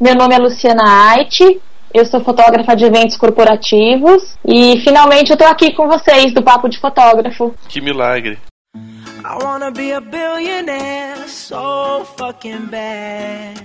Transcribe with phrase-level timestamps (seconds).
[0.00, 1.60] Meu nome é Luciana Ait,
[1.92, 6.70] eu sou fotógrafa de eventos corporativos e finalmente eu tô aqui com vocês do Papo
[6.70, 7.54] de Fotógrafo.
[7.68, 8.38] Que milagre.
[8.74, 13.60] I wanna be a billionaire so fucking bad.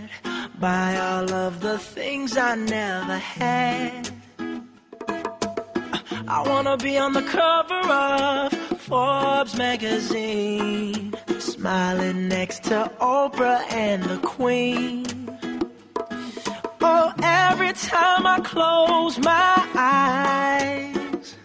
[0.60, 4.10] Buy all of the things I never had.
[6.28, 14.18] I wanna be on the cover of Forbes magazine, smiling next to Oprah and the
[14.18, 15.06] Queen.
[16.88, 21.36] Oh, every time I close my eyes,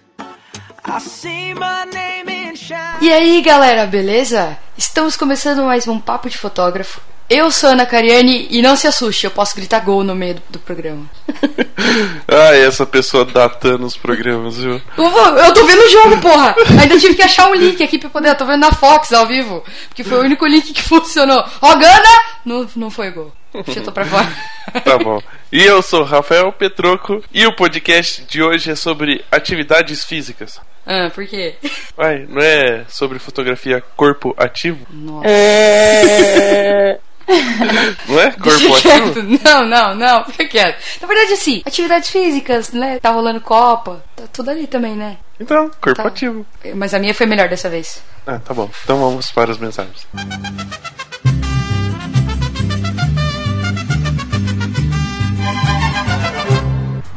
[0.85, 2.99] I see my name in shine.
[3.01, 4.59] E aí, galera, beleza?
[4.77, 7.01] Estamos começando mais um Papo de Fotógrafo.
[7.27, 10.43] Eu sou Ana Cariani e não se assuste, eu posso gritar gol no meio do,
[10.51, 11.09] do programa.
[12.29, 14.81] Ah, essa pessoa datando os programas, viu?
[14.97, 16.55] Eu, tô vendo o jogo, porra!
[16.81, 18.29] Ainda tive que achar um link aqui pra poder.
[18.29, 21.43] Eu tô vendo na Fox ao vivo, porque foi o único link que funcionou.
[21.61, 22.21] Ó, Gana!
[22.45, 23.33] Não, não foi gol.
[23.73, 24.29] Chutou pra fora.
[24.85, 25.21] Tá bom.
[25.51, 30.61] E eu sou Rafael Petroco e o podcast de hoje é sobre atividades físicas.
[30.87, 31.57] Ah, por quê?
[31.99, 34.87] Uai, não é sobre fotografia corpo ativo?
[34.91, 35.27] Nossa.
[35.29, 36.99] É...
[38.09, 39.23] Não é corpo ativo?
[39.45, 40.79] Não, não, não, fica quieto.
[41.01, 42.99] Na verdade, assim, atividades físicas, né?
[43.01, 45.17] Tá rolando Copa, tá tudo ali também, né?
[45.41, 46.09] Então, corpo Tá.
[46.09, 46.47] ativo.
[46.77, 48.01] Mas a minha foi melhor dessa vez.
[48.27, 48.71] Ah, tá bom.
[48.85, 50.07] Então vamos para as mensagens.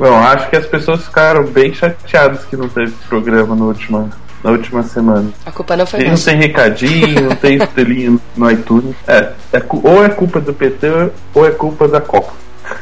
[0.04, 4.10] Bom, acho que as pessoas ficaram bem chateadas que não teve programa no última,
[4.44, 5.32] na última semana.
[5.46, 8.98] A culpa não foi Tem, não tem recadinho, não tem estrelinha no iTunes.
[9.08, 12.34] É, é ou é culpa do PT ou é culpa da Copa.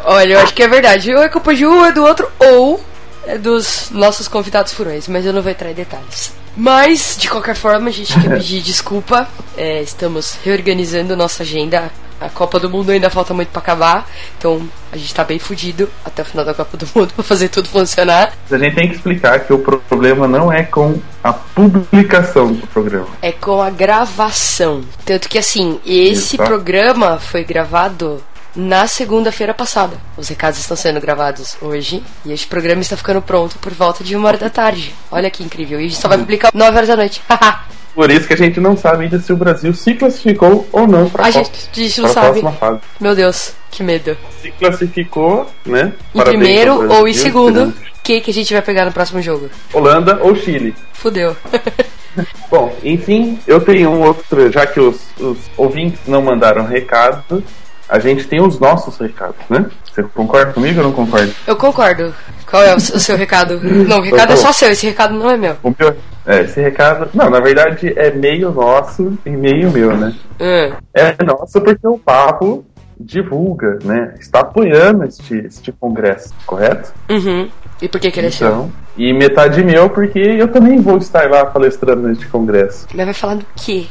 [0.03, 1.13] Olha, eu acho que é verdade.
[1.13, 2.83] Ou é culpa de um ou é do outro, ou
[3.27, 6.33] é dos nossos convidados furões, mas eu não vou entrar em detalhes.
[6.55, 9.27] Mas, de qualquer forma, a gente quer pedir desculpa.
[9.55, 11.91] É, estamos reorganizando nossa agenda.
[12.19, 15.89] A Copa do Mundo ainda falta muito pra acabar, então a gente tá bem fudido
[16.03, 18.33] até o final da Copa do Mundo pra fazer tudo funcionar.
[18.49, 23.07] A gente tem que explicar que o problema não é com a publicação do programa.
[23.21, 24.81] É com a gravação.
[25.05, 26.49] Tanto que assim, esse Exato.
[26.49, 28.23] programa foi gravado
[28.55, 29.97] na segunda-feira passada.
[30.17, 34.15] Os recados estão sendo gravados hoje e este programa está ficando pronto por volta de
[34.15, 34.95] uma hora da tarde.
[35.11, 35.79] Olha que incrível.
[35.79, 37.21] E a gente só vai publicar 9 horas da noite.
[37.97, 41.09] Por isso que a gente não sabe ainda se o Brasil se classificou ou não
[41.09, 42.27] para a a gente, a gente não sabe.
[42.27, 42.79] próxima fase.
[42.99, 44.15] Meu Deus, que medo.
[44.39, 45.93] Se classificou, né?
[46.13, 47.75] Em primeiro ao ou Brasil, em segundo, esperamos.
[48.03, 49.49] quem que a gente vai pegar no próximo jogo?
[49.73, 50.75] Holanda ou Chile.
[50.93, 51.35] Fudeu.
[52.51, 57.43] Bom, enfim, eu tenho um outro, já que os, os ouvintes não mandaram recado,
[57.89, 59.71] a gente tem os nossos recados, né?
[59.91, 61.33] Você concorda comigo ou não concorda?
[61.47, 62.13] Eu concordo.
[62.49, 63.59] Qual é o seu recado?
[63.61, 65.57] Não, o recado é só seu, esse recado não é meu.
[65.61, 67.09] O meu, é, esse recado.
[67.13, 70.13] Não, na verdade é meio nosso e meio meu, né?
[70.39, 70.73] Hum.
[70.93, 72.65] É nosso porque o papo
[72.99, 74.15] divulga, né?
[74.19, 76.93] Está apoiando este, este congresso, correto?
[77.09, 77.49] Uhum.
[77.81, 78.29] E por que que ele é?
[78.29, 82.87] Então, e metade meu porque eu também vou estar lá palestrando neste congresso.
[82.93, 83.85] Mas vai falar do quê?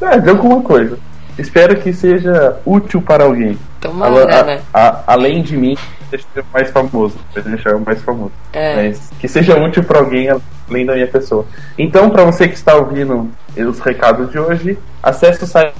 [0.00, 0.98] É, de alguma coisa.
[1.38, 3.58] Espero que seja útil para alguém.
[3.80, 4.60] Tomara, Ala- né?
[4.72, 5.76] a- a- além de mim,
[6.10, 7.16] deixa eu ser o mais famoso.
[7.34, 8.30] Deixar mais famoso.
[8.52, 8.76] É.
[8.76, 10.28] Mas que seja útil para alguém
[10.70, 11.44] além da minha pessoa.
[11.78, 15.74] Então, para você que está ouvindo os recados de hoje, acesse o site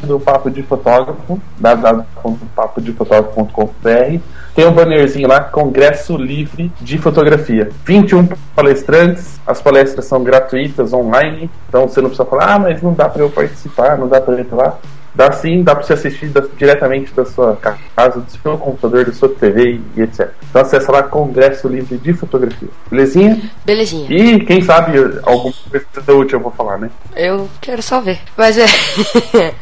[0.00, 4.18] do Papo de Fotógrafo, www.papodefotógrafo.com.br.
[4.54, 7.70] Tem um bannerzinho lá, Congresso Livre de Fotografia.
[7.84, 12.92] 21 palestrantes, as palestras são gratuitas online, então você não precisa falar, ah, mas não
[12.92, 14.78] dá para eu participar, não dá para eu entrar lá.
[15.14, 19.12] Dá sim, dá para você assistir da- diretamente da sua casa, do seu computador, da
[19.12, 20.30] sua TV e etc.
[20.50, 22.68] Então acessa lá Congresso Livre de Fotografia.
[22.90, 23.40] Belezinha?
[23.64, 24.08] Belezinha.
[24.10, 26.90] E quem sabe alguma coisa útil eu vou falar, né?
[27.14, 28.18] Eu quero só ver.
[28.36, 28.66] Mas é.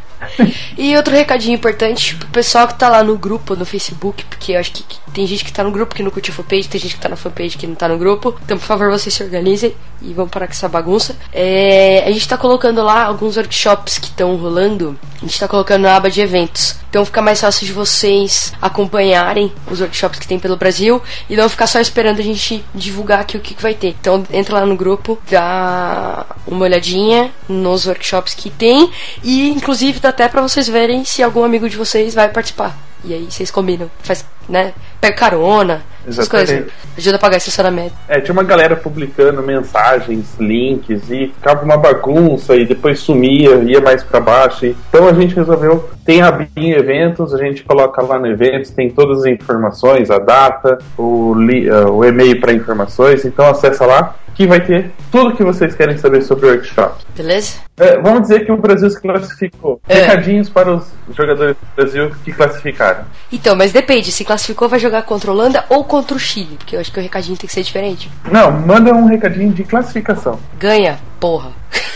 [0.77, 4.61] e outro recadinho importante pro pessoal que tá lá no grupo, no Facebook, porque eu
[4.61, 6.95] acho que tem gente que tá no grupo que não curtiu a fanpage, tem gente
[6.95, 8.35] que tá na fanpage que não tá no grupo.
[8.45, 11.17] Então, por favor, vocês se organizem e vão parar com essa bagunça.
[11.33, 14.99] É, a gente tá colocando lá alguns workshops que estão rolando.
[15.17, 16.77] A gente tá colocando na aba de eventos.
[16.93, 21.49] Então fica mais fácil de vocês acompanharem os workshops que tem pelo Brasil e não
[21.49, 23.97] ficar só esperando a gente divulgar aqui o que, que vai ter.
[23.99, 28.91] Então entra lá no grupo, dá uma olhadinha nos workshops que tem
[29.23, 32.77] e inclusive dá até pra vocês verem se algum amigo de vocês vai participar.
[33.05, 34.73] E aí vocês combinam, faz, né?
[35.01, 36.57] Pega carona, essas coisas.
[36.97, 37.95] Ajuda a pagar estacionamento.
[38.09, 43.81] É, tinha uma galera publicando mensagens, links e ficava uma bagunça e depois sumia, ia
[43.81, 44.67] mais pra baixo.
[44.67, 48.89] Então a gente resolveu, tem a abinha eventos, a gente coloca lá no eventos, tem
[48.89, 54.15] todas as informações, a data, o, li- eh, o e-mail para informações, então acessa lá
[54.35, 57.05] que vai ter tudo que vocês querem saber sobre o workshop.
[57.17, 57.59] Beleza?
[57.79, 59.81] É, vamos dizer que o Brasil se classificou.
[59.89, 60.03] É.
[60.03, 60.87] Recadinhos para os
[61.17, 63.05] jogadores do Brasil que classificaram.
[63.31, 66.77] Então, mas depende, se classificou vai jogar contra a Holanda ou contra o Chile, porque
[66.77, 68.11] eu acho que o recadinho tem que ser diferente.
[68.31, 70.39] Não, manda um recadinho de classificação.
[70.59, 71.51] Ganha, porra.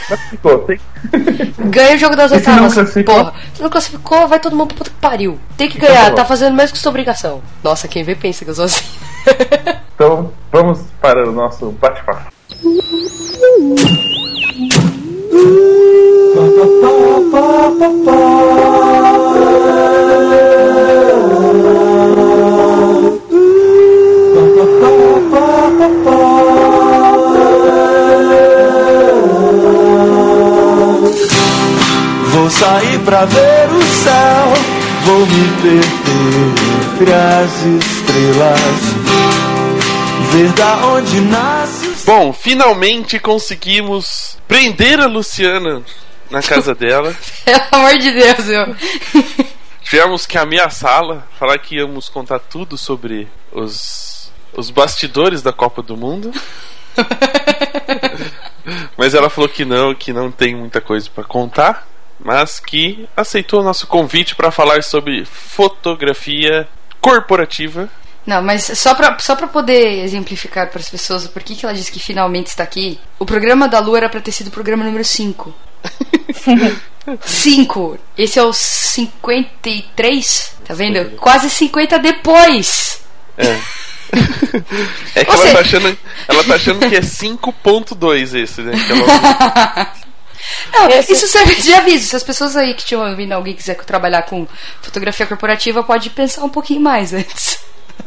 [0.06, 0.80] Classificou, tem.
[1.70, 3.14] Ganha o jogo das se não oitavas, classificou?
[3.14, 3.34] porra.
[3.54, 5.38] Se não classificou, vai todo mundo pro puta que pariu.
[5.56, 6.16] Tem que Então ganhar, tá bom.
[6.16, 7.42] tá fazendo mesmo que sua obrigação.
[7.62, 8.84] Nossa, quem vê pensa que eu sou assim.
[9.94, 12.31] Então vamos para o nosso bate-papo.
[32.32, 34.52] Vou sair pra ver o céu,
[35.05, 39.05] vou me perder entre as estrelas,
[40.32, 45.82] ver da onde nasce Bom, finalmente conseguimos prender a Luciana
[46.30, 47.12] na casa dela.
[47.44, 48.76] Pelo amor de Deus, eu.
[49.82, 55.96] Tivemos que ameaçá-la, falar que íamos contar tudo sobre os, os bastidores da Copa do
[55.96, 56.32] Mundo.
[58.96, 61.86] Mas ela falou que não, que não tem muita coisa pra contar,
[62.18, 66.68] mas que aceitou o nosso convite para falar sobre fotografia
[67.00, 67.88] corporativa.
[68.26, 71.75] Não, mas só pra, só pra poder exemplificar para as pessoas o porquê que ela
[71.75, 74.84] disse que finalmente está aqui, o programa da Lu era pra ter sido o programa
[74.84, 75.55] número 5.
[77.25, 77.99] 5!
[78.19, 81.11] Esse é o 53, tá vendo?
[81.17, 83.00] Quase 50 depois!
[83.38, 83.58] É.
[85.14, 88.73] É que Ou ela seja- tá, achando, ela tá achando que é 5.2 esse, né?
[90.73, 92.08] Não, Esse- isso serve de aviso.
[92.08, 94.46] Se as pessoas aí que estão ouvindo, alguém quiser trabalhar com
[94.81, 97.58] fotografia corporativa, pode pensar um pouquinho mais antes.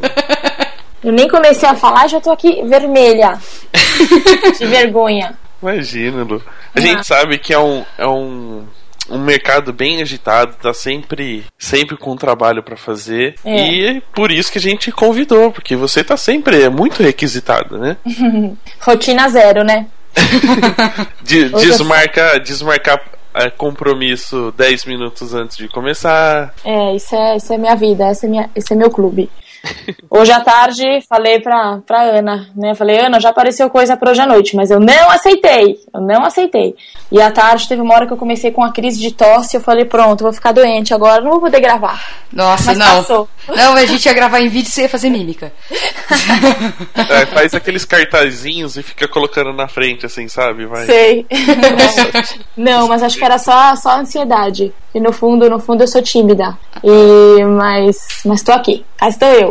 [1.03, 3.39] Eu nem comecei a falar e já tô aqui vermelha.
[4.59, 5.38] De vergonha.
[5.62, 6.41] Imagina, Lu.
[6.75, 8.65] A gente sabe que é um, é um,
[9.09, 13.36] um mercado bem agitado, tá sempre, sempre com trabalho pra fazer.
[13.45, 13.68] É.
[13.71, 17.77] E é por isso que a gente convidou, porque você tá sempre é muito requisitada,
[17.77, 17.97] né?
[18.81, 19.88] Rotina zero, né?
[21.24, 23.01] De, Outra- desmarcar
[23.33, 26.53] é, compromisso 10 minutos antes de começar.
[26.63, 29.30] É, isso é, isso é minha vida, essa é minha, esse é meu clube.
[30.09, 32.73] Hoje à tarde falei pra, pra Ana, né?
[32.75, 35.77] Falei, Ana, já apareceu coisa pra hoje à noite, mas eu não aceitei.
[35.94, 36.75] Eu não aceitei.
[37.11, 39.57] E à tarde teve uma hora que eu comecei com uma crise de tosse.
[39.57, 42.03] Eu falei, pronto, vou ficar doente agora, não vou poder gravar.
[42.31, 42.95] Nossa, Mas não.
[42.97, 43.29] passou.
[43.47, 45.51] Não, a gente ia gravar em vídeo e você ia fazer mímica.
[47.09, 50.65] É, faz aqueles cartazinhos e fica colocando na frente, assim, sabe?
[50.65, 50.85] Vai.
[50.85, 51.25] Sei.
[52.56, 54.71] não, mas acho que era só, só ansiedade.
[54.94, 56.57] E no fundo, no fundo eu sou tímida.
[56.83, 58.85] E, mas, mas tô aqui.
[58.97, 59.48] Cá estou eu.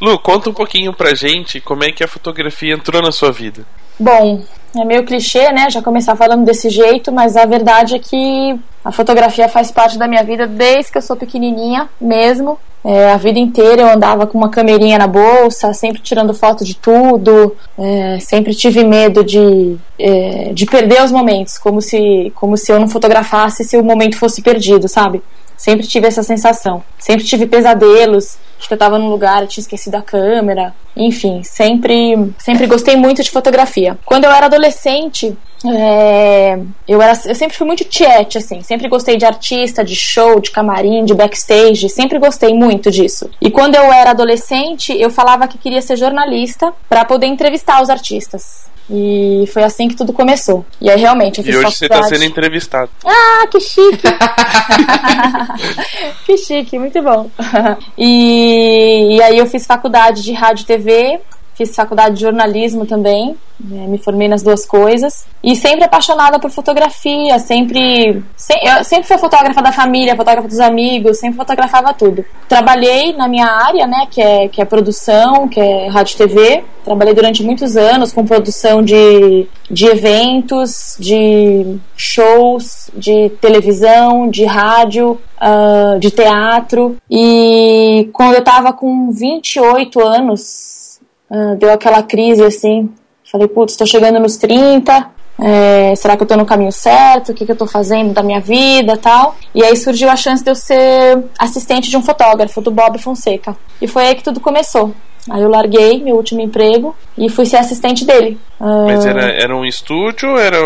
[0.00, 3.64] Lu, conta um pouquinho pra gente como é que a fotografia entrou na sua vida.
[3.98, 4.42] Bom,
[4.76, 5.70] é meio clichê, né?
[5.70, 10.08] Já começar falando desse jeito, mas a verdade é que a fotografia faz parte da
[10.08, 12.58] minha vida desde que eu sou pequenininha mesmo.
[12.84, 16.74] É, a vida inteira eu andava com uma camerinha na bolsa, sempre tirando foto de
[16.74, 17.56] tudo.
[17.78, 22.78] É, sempre tive medo de, é, de perder os momentos, como se, como se eu
[22.78, 25.22] não fotografasse se o momento fosse perdido, sabe?
[25.56, 26.82] Sempre tive essa sensação.
[26.98, 28.36] Sempre tive pesadelos.
[28.64, 30.74] Acho que eu tava num lugar e tinha esquecido a câmera.
[30.96, 33.98] Enfim, sempre, sempre gostei muito de fotografia.
[34.06, 36.58] Quando eu era adolescente, é,
[36.88, 38.62] eu, era, eu sempre fui muito tiete, assim.
[38.62, 41.90] Sempre gostei de artista, de show, de camarim, de backstage.
[41.90, 43.28] Sempre gostei muito disso.
[43.38, 47.90] E quando eu era adolescente, eu falava que queria ser jornalista para poder entrevistar os
[47.90, 48.72] artistas.
[48.90, 50.64] E foi assim que tudo começou.
[50.78, 52.20] E aí, realmente, eu fiz E hoje você tá faculdade.
[52.20, 52.90] sendo entrevistado.
[53.04, 54.02] Ah, que chique!
[56.26, 57.30] que chique, muito bom.
[57.96, 61.20] E, e aí eu fiz faculdade de rádio e TV,
[61.54, 65.24] fiz faculdade de jornalismo também, né, me formei nas duas coisas.
[65.42, 70.58] E sempre apaixonada por fotografia, sempre, se- eu sempre fui fotógrafa da família, fotógrafa dos
[70.60, 72.24] amigos, sempre fotografava tudo.
[72.48, 76.64] Trabalhei na minha área, né, que é, que é produção, que é rádio TV.
[76.84, 85.18] Trabalhei durante muitos anos com produção de, de eventos, de shows, de televisão, de rádio,
[85.40, 86.96] ah, de teatro.
[87.10, 90.83] E quando eu tava com 28 anos,
[91.30, 92.90] ah, deu aquela crise assim.
[93.30, 95.10] Falei, putz, tô chegando nos 30.
[95.40, 97.32] é, será que eu tô no caminho certo?
[97.32, 99.34] O que, que eu tô fazendo da minha vida tal?
[99.54, 103.56] E aí surgiu a chance de eu ser assistente de um fotógrafo, do Bob Fonseca.
[103.82, 104.92] E foi aí que tudo começou.
[105.28, 108.38] Aí eu larguei meu último emprego e fui ser assistente dele.
[108.60, 110.58] Ah, Mas era, era um estúdio ou era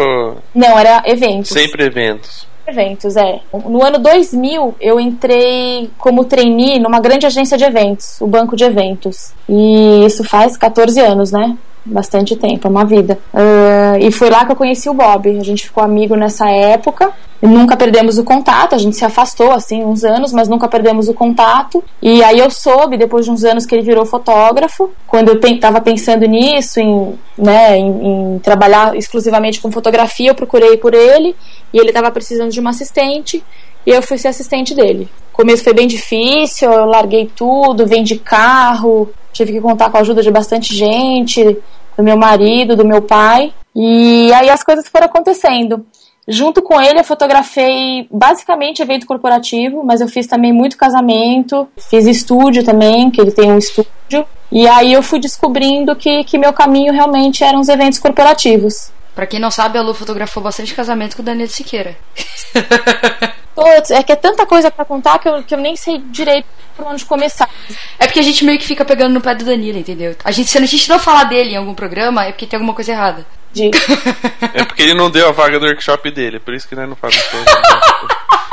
[0.54, 1.50] Não, era eventos.
[1.50, 2.46] sempre eventos?
[2.68, 3.40] Eventos, é.
[3.52, 8.64] No ano 2000, eu entrei como trainee numa grande agência de eventos, o Banco de
[8.64, 9.32] Eventos.
[9.48, 11.56] E isso faz 14 anos, né?
[11.88, 13.18] Bastante tempo, é uma vida.
[13.32, 15.28] Uh, e foi lá que eu conheci o Bob.
[15.28, 17.10] A gente ficou amigo nessa época.
[17.40, 21.14] Nunca perdemos o contato, a gente se afastou assim uns anos, mas nunca perdemos o
[21.14, 21.84] contato.
[22.02, 24.90] E aí eu soube depois de uns anos que ele virou fotógrafo.
[25.06, 30.76] Quando eu estava pensando nisso, em, né, em, em trabalhar exclusivamente com fotografia, eu procurei
[30.76, 31.36] por ele
[31.72, 33.42] e ele estava precisando de uma assistente
[33.86, 35.08] e eu fui ser assistente dele.
[35.32, 40.00] O começo foi bem difícil, eu larguei tudo, vendi carro, tive que contar com a
[40.00, 41.42] ajuda de bastante gente,
[41.96, 43.52] do meu marido, do meu pai.
[43.74, 45.86] E aí as coisas foram acontecendo.
[46.26, 52.06] Junto com ele, eu fotografei basicamente evento corporativo, mas eu fiz também muito casamento, fiz
[52.06, 54.26] estúdio também, que ele tem um estúdio.
[54.52, 58.90] E aí eu fui descobrindo que, que meu caminho realmente eram os eventos corporativos.
[59.14, 61.96] Pra quem não sabe, a Lu fotografou bastante casamento com o Danilo Siqueira.
[63.58, 66.46] Putz, é que é tanta coisa para contar que eu, que eu nem sei direito
[66.76, 67.50] por onde começar.
[67.98, 70.14] É porque a gente meio que fica pegando no pé do Danilo, entendeu?
[70.24, 72.72] A gente, se a gente não falar dele em algum programa, é porque tem alguma
[72.72, 73.26] coisa errada.
[73.52, 73.70] De...
[74.54, 76.88] É porque ele não deu a vaga do workshop dele, é por isso que nós
[76.88, 77.24] não fazemos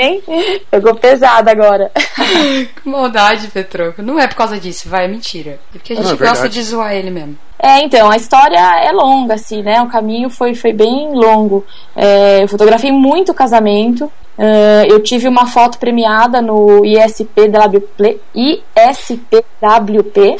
[0.00, 0.22] Hein?
[0.70, 1.90] Pegou pesado agora.
[1.94, 4.02] que maldade, Petroco.
[4.02, 5.60] Não é por causa disso, vai, é mentira.
[5.74, 7.36] É porque a gente Não, é gosta de zoar ele mesmo.
[7.58, 9.82] É, então, a história é longa, assim, né?
[9.82, 11.66] O caminho foi, foi bem longo.
[11.94, 14.10] É, eu fotografei muito casamento.
[14.38, 20.36] É, eu tive uma foto premiada no ISPWP, ISPWP,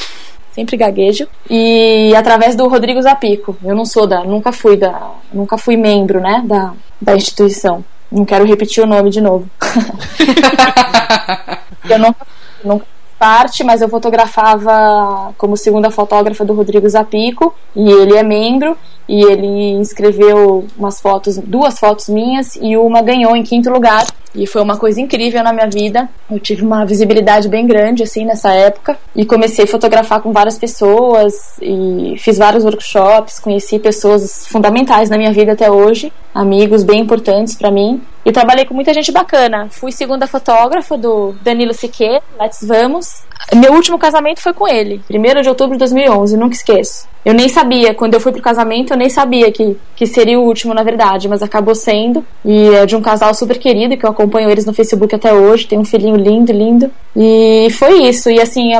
[0.53, 3.59] sempre gaguejo, e através do Rodrigo Zapico.
[3.63, 7.85] Eu não sou da, nunca fui da, nunca fui membro, né, da, da instituição.
[8.11, 9.49] Não quero repetir o nome de novo.
[11.89, 12.27] eu nunca,
[12.65, 12.87] nunca
[13.21, 18.75] parte, mas eu fotografava como segunda fotógrafa do Rodrigo Zapico e ele é membro
[19.07, 24.47] e ele inscreveu umas fotos, duas fotos minhas e uma ganhou em quinto lugar e
[24.47, 26.09] foi uma coisa incrível na minha vida.
[26.31, 30.59] Eu tive uma visibilidade bem grande assim nessa época e comecei a fotografar com várias
[30.59, 37.01] pessoas e fiz vários workshops, conheci pessoas fundamentais na minha vida até hoje, amigos bem
[37.01, 38.01] importantes para mim.
[38.25, 39.69] E trabalhei com muita gente bacana.
[39.71, 43.23] Fui segunda fotógrafa do Danilo Siqueira, Let's Vamos.
[43.55, 47.09] Meu último casamento foi com ele, 1 de outubro de 2011, nunca esqueço.
[47.25, 50.45] Eu nem sabia, quando eu fui pro casamento, eu nem sabia que, que seria o
[50.45, 52.25] último, na verdade, mas acabou sendo.
[52.45, 55.67] E é de um casal super querido, que eu acompanho eles no Facebook até hoje,
[55.67, 56.91] tem um filhinho lindo, lindo.
[57.15, 58.31] E foi isso.
[58.31, 58.71] E assim,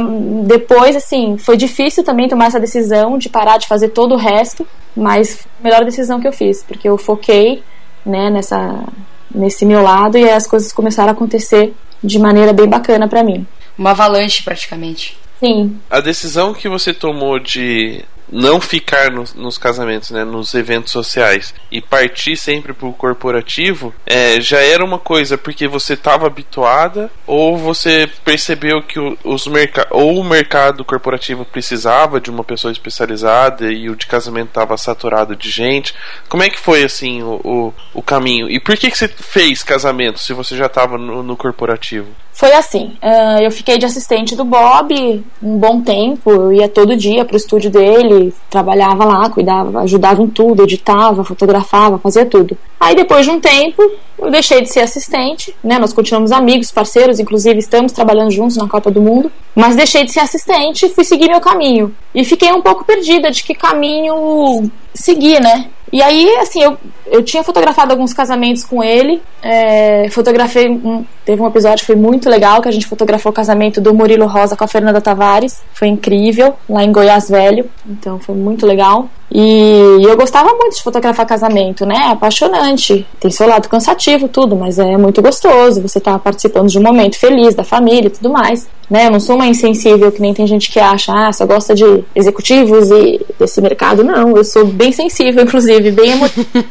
[0.45, 4.67] depois, assim, foi difícil também tomar essa decisão de parar de fazer todo o resto,
[4.97, 7.63] mas foi a melhor decisão que eu fiz, porque eu foquei,
[8.07, 8.85] né, nessa,
[9.35, 13.47] nesse meu lado e as coisas começaram a acontecer de maneira bem bacana pra mim.
[13.77, 15.17] Uma avalanche, praticamente.
[15.39, 20.93] Sim, A decisão que você tomou de não ficar nos, nos casamentos, né, nos eventos
[20.93, 27.11] sociais e partir sempre pro corporativo, é, já era uma coisa porque você estava habituada
[27.27, 32.73] ou você percebeu que o, os merca ou o mercado corporativo precisava de uma pessoa
[32.73, 35.95] especializada e o de casamento estava saturado de gente.
[36.29, 38.49] Como é que foi assim o, o, o caminho?
[38.49, 42.09] E por que, que você fez casamento se você já estava no, no corporativo?
[42.33, 46.97] Foi assim, ah, eu fiquei de assistente do Bob um bom tempo, eu ia todo
[46.97, 52.57] dia pro estúdio dele, trabalhava lá, cuidava, ajudava em tudo, editava, fotografava, fazia tudo.
[52.79, 53.83] Aí depois de um tempo,
[54.19, 55.79] eu deixei de ser assistente, né?
[55.79, 60.13] Nós continuamos amigos, parceiros, inclusive estamos trabalhando juntos na Copa do Mundo, mas deixei de
[60.13, 61.95] ser assistente e fui seguir meu caminho.
[62.15, 65.69] E fiquei um pouco perdida de que caminho seguir, né?
[65.93, 69.21] E aí, assim, eu, eu tinha fotografado alguns casamentos com ele.
[69.43, 70.69] é, fotografei.
[70.69, 73.93] Um, teve um episódio que foi muito legal, que a gente fotografou o casamento do
[73.93, 75.61] Murilo Rosa com a Fernanda Tavares.
[75.73, 77.69] Foi incrível, lá em Goiás Velho.
[77.87, 79.09] Então foi muito legal.
[79.33, 82.09] E eu gostava muito de fotografar casamento, né?
[82.11, 83.07] Apaixonante.
[83.19, 85.81] Tem seu lado cansativo, tudo, mas é muito gostoso.
[85.83, 88.69] Você tá participando de um momento feliz da família e tudo mais.
[88.91, 89.07] Né?
[89.07, 91.85] Eu não sou uma insensível que nem tem gente que acha, ah, só gosta de
[92.13, 94.03] executivos e desse mercado.
[94.03, 96.65] Não, eu sou bem sensível, inclusive, bem emotiva.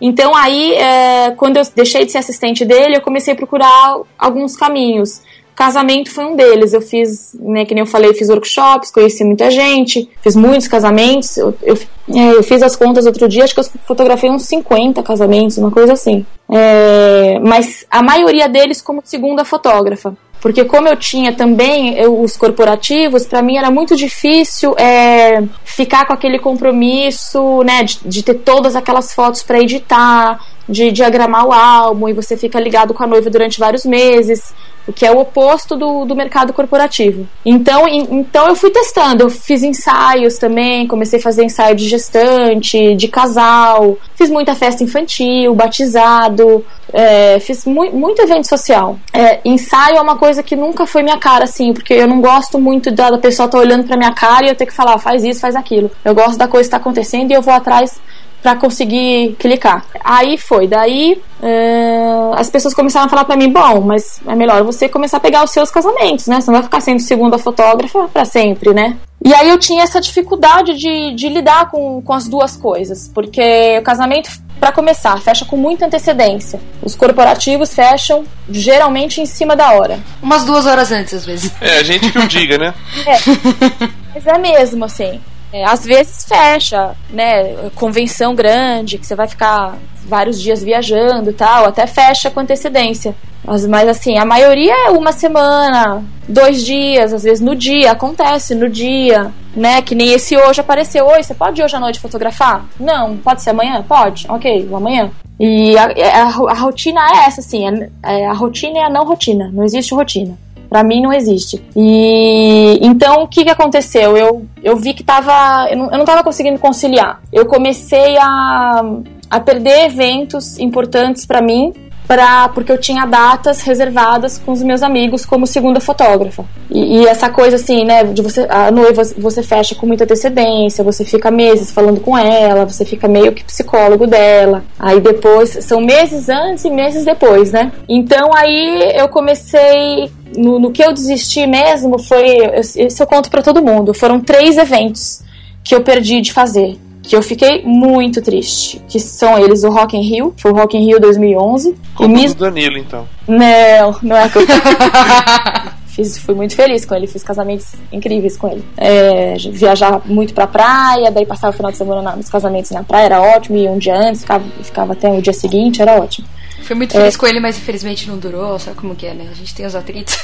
[0.00, 4.56] Então aí, é, quando eu deixei de ser assistente dele, eu comecei a procurar alguns
[4.56, 5.20] caminhos.
[5.54, 6.72] Casamento foi um deles.
[6.72, 11.36] Eu fiz, né, que nem eu falei, fiz workshops, conheci muita gente, fiz muitos casamentos.
[11.36, 11.76] Eu, eu,
[12.14, 15.70] é, eu fiz as contas outro dia, acho que eu fotografei uns 50 casamentos, uma
[15.70, 16.24] coisa assim.
[16.48, 20.16] É, mas a maioria deles como segunda fotógrafa.
[20.40, 26.06] Porque como eu tinha também eu, os corporativos, para mim era muito difícil é, ficar
[26.06, 31.52] com aquele compromisso, né, de, de ter todas aquelas fotos para editar, de diagramar o
[31.52, 34.52] álbum e você fica ligado com a noiva durante vários meses,
[34.86, 37.26] o que é o oposto do, do mercado corporativo.
[37.44, 41.88] Então, em- então eu fui testando, eu fiz ensaios também, comecei a fazer ensaio de
[41.88, 48.98] gestante, de casal, fiz muita festa infantil, batizado, é, fiz mu muito evento social.
[49.12, 52.58] É, ensaio é uma coisa que nunca foi minha cara, assim, porque eu não gosto
[52.58, 55.24] muito da, pessoa estar tá olhando pra minha cara e eu ter que falar, faz
[55.24, 55.90] isso, faz aquilo.
[56.04, 58.00] Eu gosto da coisa que está acontecendo e eu vou atrás
[58.42, 59.84] para conseguir clicar.
[60.02, 64.62] Aí foi, daí uh, as pessoas começaram a falar para mim, bom, mas é melhor
[64.62, 66.40] você começar a pegar os seus casamentos, né?
[66.40, 68.96] Você não vai ficar sendo segunda fotógrafa para sempre, né?
[69.24, 73.76] E aí eu tinha essa dificuldade de, de lidar com, com as duas coisas, porque
[73.78, 74.30] o casamento,
[74.60, 76.60] para começar, fecha com muita antecedência.
[76.82, 79.98] Os corporativos fecham geralmente em cima da hora.
[80.22, 81.52] Umas duas horas antes, às vezes.
[81.60, 82.74] É, a gente que o diga, né?
[83.06, 85.20] É, mas é mesmo, assim.
[85.52, 87.70] É, às vezes fecha, né?
[87.74, 93.14] Convenção grande, que você vai ficar vários dias viajando tal, até fecha com antecedência.
[93.44, 98.54] Mas, mas assim, a maioria é uma semana, dois dias, às vezes no dia, acontece
[98.54, 99.80] no dia, né?
[99.80, 101.06] Que nem esse hoje apareceu.
[101.06, 102.66] Oi, você pode hoje à noite fotografar?
[102.78, 103.82] Não, pode ser amanhã?
[103.86, 105.10] Pode, ok, amanhã.
[105.40, 107.64] E a, a, a rotina é essa, assim,
[108.02, 110.36] a, é, a rotina é a não rotina, não existe rotina.
[110.68, 111.64] Para mim não existe.
[111.74, 114.16] E então o que, que aconteceu?
[114.16, 115.66] Eu, eu vi que tava.
[115.70, 117.20] Eu não, eu não tava conseguindo conciliar.
[117.32, 118.82] Eu comecei a,
[119.30, 121.72] a perder eventos importantes para mim
[122.08, 126.42] Pra, porque eu tinha datas reservadas com os meus amigos como segunda fotógrafa.
[126.70, 130.82] E, e, essa coisa assim, né, de você a noiva você fecha com muita antecedência,
[130.82, 134.64] você fica meses falando com ela, você fica meio que psicólogo dela.
[134.78, 137.72] Aí depois são meses antes e meses depois, né?
[137.86, 142.38] Então aí eu comecei no, no que eu desisti mesmo foi.
[142.58, 143.92] Isso eu conto para todo mundo.
[143.92, 145.22] Foram três eventos
[145.62, 146.78] que eu perdi de fazer.
[147.08, 148.82] Que eu fiquei muito triste.
[148.86, 151.74] Que são eles o Rock in Rio, foi o Rock in Rio 2011.
[151.94, 152.34] Como Mis...
[152.34, 153.08] do Danilo, então.
[153.26, 154.42] Não, não é que eu...
[155.88, 158.64] Fiz, fui muito feliz com ele, fiz casamentos incríveis com ele.
[158.76, 163.06] É, viajar muito pra praia, daí passar o final de semana nos casamentos na praia,
[163.06, 166.28] era ótimo, e um dia antes, ficava, ficava até o dia seguinte, era ótimo.
[166.62, 167.18] Fui muito feliz é.
[167.18, 169.26] com ele, mas infelizmente não durou, sabe como que é, né?
[169.28, 170.16] A gente tem os atritos.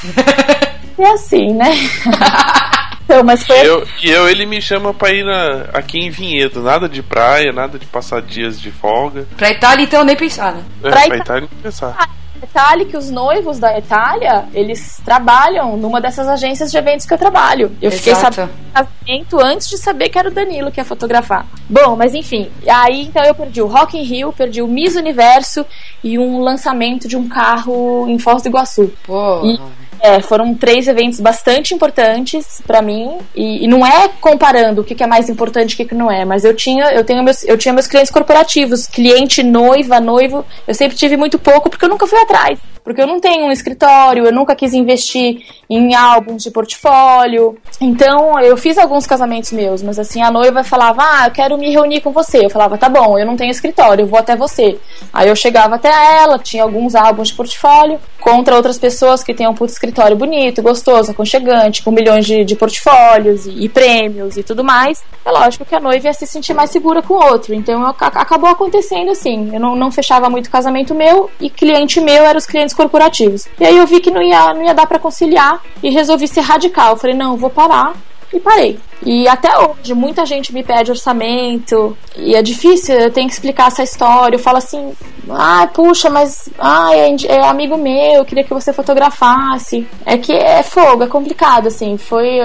[0.97, 1.73] É assim, né?
[3.05, 3.65] então, mas foi...
[3.65, 7.53] eu, e eu, ele me chama pra ir na, aqui em Vinhedo, nada de praia,
[7.53, 9.27] nada de passar dias de folga.
[9.37, 10.63] Pra Itália, então, nem pensar, né?
[10.83, 11.95] É, pra, pra Itália, nem pensar.
[11.97, 12.09] Ah,
[12.45, 17.17] detalhe que os noivos da Itália, eles trabalham numa dessas agências de eventos que eu
[17.17, 17.75] trabalho.
[17.81, 17.97] Eu Exato.
[17.97, 21.45] fiquei sabendo casamento antes de saber que era o Danilo que ia fotografar.
[21.69, 25.65] Bom, mas enfim, aí então eu perdi o Rock in Rio, perdi o Miss Universo
[26.03, 28.91] e um lançamento de um carro em Foz do Iguaçu.
[29.05, 29.45] Pô.
[29.45, 29.59] E
[29.99, 34.95] é, foram três eventos bastante importantes para mim e, e, não é comparando o que,
[34.95, 37.23] que é mais importante e o que, que não é, mas eu tinha eu tenho
[37.23, 41.85] meus eu tinha meus clientes corporativos, cliente noiva, noivo, eu sempre tive muito pouco porque
[41.85, 45.95] eu nunca fui atrás, porque eu não tenho um escritório, eu nunca quis investir em
[45.95, 47.57] álbuns de portfólio.
[47.81, 51.71] Então, eu fiz alguns casamentos meus, mas assim, a noiva falava: "Ah, eu quero me
[51.71, 52.45] reunir com você".
[52.45, 54.77] Eu falava: "Tá bom, eu não tenho escritório, eu vou até você".
[55.11, 59.47] Aí eu chegava até ela, tinha alguns álbuns de portfólio contra outras pessoas que têm
[59.47, 59.55] um
[59.85, 65.03] escritório bonito, gostoso, aconchegante, com milhões de, de portfólios e, e, prêmios e tudo mais.
[65.23, 67.53] É lógico que a noiva ia se sentir mais segura com o outro.
[67.53, 69.51] Então eu, acabou acontecendo assim.
[69.53, 73.47] Eu não, não fechava muito casamento meu e cliente meu eram os clientes corporativos.
[73.59, 76.41] E aí eu vi que não ia, não ia dar para conciliar e resolvi ser
[76.41, 76.93] radical.
[76.93, 77.93] Eu falei, não, vou parar
[78.33, 78.79] e parei.
[79.05, 83.67] E até hoje, muita gente me pede orçamento e é difícil, eu tenho que explicar
[83.67, 84.35] essa história.
[84.35, 84.93] Eu falo assim:
[85.29, 89.87] ah, puxa, mas ah, é, é amigo meu, eu queria que você fotografasse.
[90.05, 91.97] É que é fogo, é complicado, assim.
[91.97, 92.39] Foi.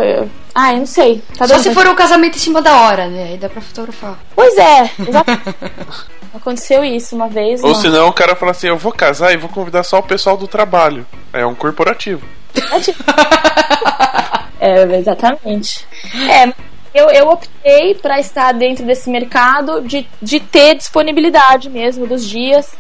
[0.55, 1.23] Ah, eu não sei.
[1.37, 3.31] Tá Só se for um casamento em cima da hora, né?
[3.31, 4.19] Aí dá pra fotografar.
[4.35, 5.57] Pois é, exatamente.
[6.35, 7.63] Aconteceu isso uma vez.
[7.63, 10.37] Ou senão o cara fala assim: eu vou casar e vou convidar só o pessoal
[10.37, 11.07] do trabalho.
[11.33, 12.25] É um corporativo.
[12.55, 13.03] É, tipo...
[14.61, 15.87] é exatamente.
[16.29, 16.53] É,
[16.95, 22.73] eu, eu optei para estar dentro desse mercado de, de ter disponibilidade mesmo dos dias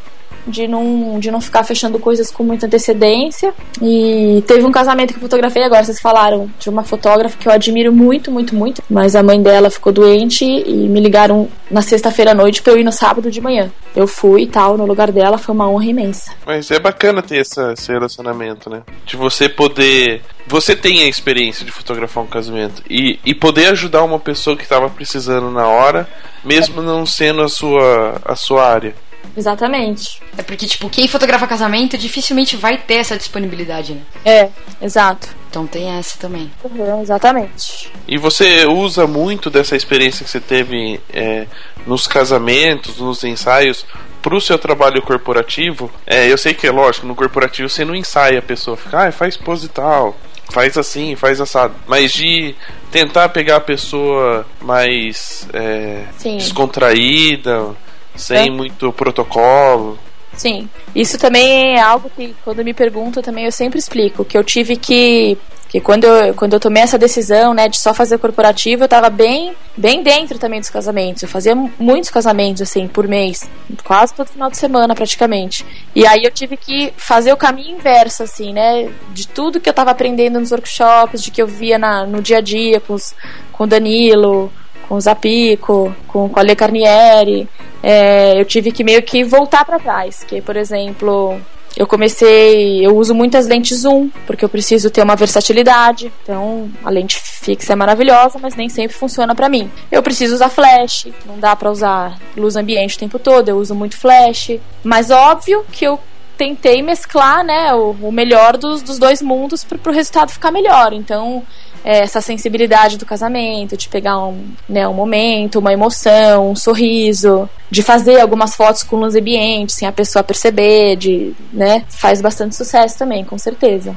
[0.46, 3.52] de não, de não ficar fechando coisas com muita antecedência.
[3.82, 7.52] E teve um casamento que eu fotografei agora, vocês falaram, de uma fotógrafa que eu
[7.52, 8.82] admiro muito, muito, muito.
[8.88, 12.78] Mas a mãe dela ficou doente e me ligaram na sexta-feira à noite pra eu
[12.78, 13.70] ir no sábado de manhã.
[13.94, 16.32] Eu fui e tal, no lugar dela, foi uma honra imensa.
[16.46, 18.82] Mas é bacana ter essa, esse relacionamento, né?
[19.04, 20.22] De você poder.
[20.46, 24.62] Você tem a experiência de fotografar um casamento e, e poder ajudar uma pessoa que
[24.62, 26.08] estava precisando na hora,
[26.44, 28.94] mesmo não sendo a sua, a sua área.
[29.36, 30.20] Exatamente.
[30.36, 34.02] É porque, tipo, quem fotografa casamento dificilmente vai ter essa disponibilidade, né?
[34.24, 34.48] É,
[34.82, 35.28] exato.
[35.48, 36.50] Então tem essa também.
[36.62, 37.90] Uhum, exatamente.
[38.06, 41.46] E você usa muito dessa experiência que você teve é,
[41.86, 43.84] nos casamentos, nos ensaios,
[44.22, 45.90] para o seu trabalho corporativo?
[46.06, 49.12] É, eu sei que é lógico, no corporativo você não ensaia a pessoa, fica, ah,
[49.12, 50.16] faz pose e tal,
[50.50, 51.74] faz assim, faz assado.
[51.86, 52.54] Mas de
[52.90, 56.04] tentar pegar a pessoa mais é,
[56.36, 57.74] descontraída
[58.20, 58.50] sem é.
[58.50, 59.98] muito protocolo.
[60.36, 60.68] Sim.
[60.94, 64.24] Isso também é algo que, quando me perguntam, também eu sempre explico.
[64.24, 65.36] Que eu tive que
[65.70, 69.08] que quando eu, quando eu tomei essa decisão, né, de só fazer corporativo, eu tava
[69.08, 71.22] bem, bem dentro também dos casamentos.
[71.22, 73.48] Eu fazia muitos casamentos, assim, por mês.
[73.84, 75.64] Quase todo final de semana, praticamente.
[75.94, 79.72] E aí eu tive que fazer o caminho inverso, assim, né, de tudo que eu
[79.72, 83.14] tava aprendendo nos workshops, de que eu via na, no dia a dia com, os,
[83.52, 84.52] com o Danilo,
[84.88, 87.48] com o Zapico, com, com a Le Carnieri.
[87.82, 90.24] É, eu tive que meio que voltar para trás.
[90.24, 91.40] Que, por exemplo,
[91.76, 96.12] eu comecei, eu uso muitas lentes zoom, porque eu preciso ter uma versatilidade.
[96.22, 99.70] Então, a lente fixa é maravilhosa, mas nem sempre funciona para mim.
[99.90, 103.74] Eu preciso usar flash, não dá para usar luz ambiente o tempo todo, eu uso
[103.74, 104.58] muito flash.
[104.82, 105.98] Mas óbvio que eu
[106.36, 110.92] tentei mesclar, né, o, o melhor dos, dos dois mundos para o resultado ficar melhor.
[110.92, 111.44] Então,
[111.84, 117.82] essa sensibilidade do casamento, de pegar um, né, um momento, uma emoção, um sorriso, de
[117.82, 122.98] fazer algumas fotos com luz ambiente, sem a pessoa perceber, de, né, faz bastante sucesso
[122.98, 123.96] também, com certeza.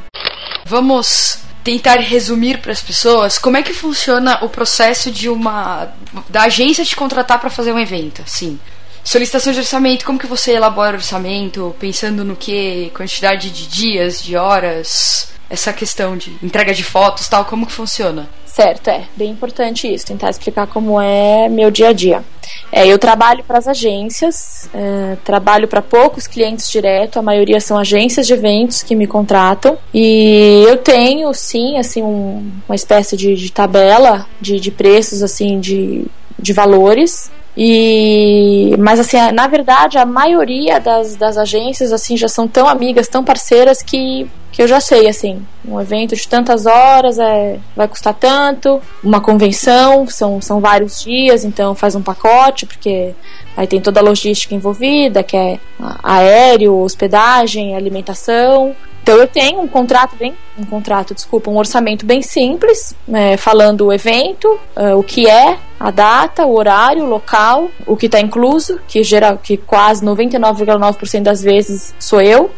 [0.66, 5.88] Vamos tentar resumir para as pessoas como é que funciona o processo de uma
[6.30, 8.60] da agência te contratar para fazer um evento, sim.
[9.04, 14.22] Solicitação de orçamento, como que você elabora o orçamento, pensando no que, quantidade de dias,
[14.22, 18.28] de horas, essa questão de entrega de fotos tal, como que funciona?
[18.44, 22.24] Certo, é bem importante isso, tentar explicar como é meu dia a dia.
[22.72, 27.78] É, eu trabalho para as agências, é, trabalho para poucos clientes direto, a maioria são
[27.78, 33.36] agências de eventos que me contratam e eu tenho sim assim um, uma espécie de,
[33.36, 36.06] de tabela de, de preços assim de,
[36.38, 42.48] de valores e, mas assim, na verdade, a maioria das, das agências assim já são
[42.48, 47.20] tão amigas, tão parceiras que, que eu já sei assim, um evento de tantas horas
[47.20, 53.14] é, vai custar tanto, uma convenção são, são vários dias, então faz um pacote porque
[53.56, 55.60] aí tem toda a logística envolvida, que é
[56.04, 62.22] aéreo, hospedagem, alimentação, então eu tenho um contrato bem, um contrato, desculpa, um orçamento bem
[62.22, 67.70] simples, é, falando o evento, uh, o que é, a data, o horário, o local,
[67.86, 72.50] o que está incluso, que geral, que quase 99,9% das vezes sou eu,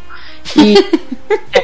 [0.56, 0.76] e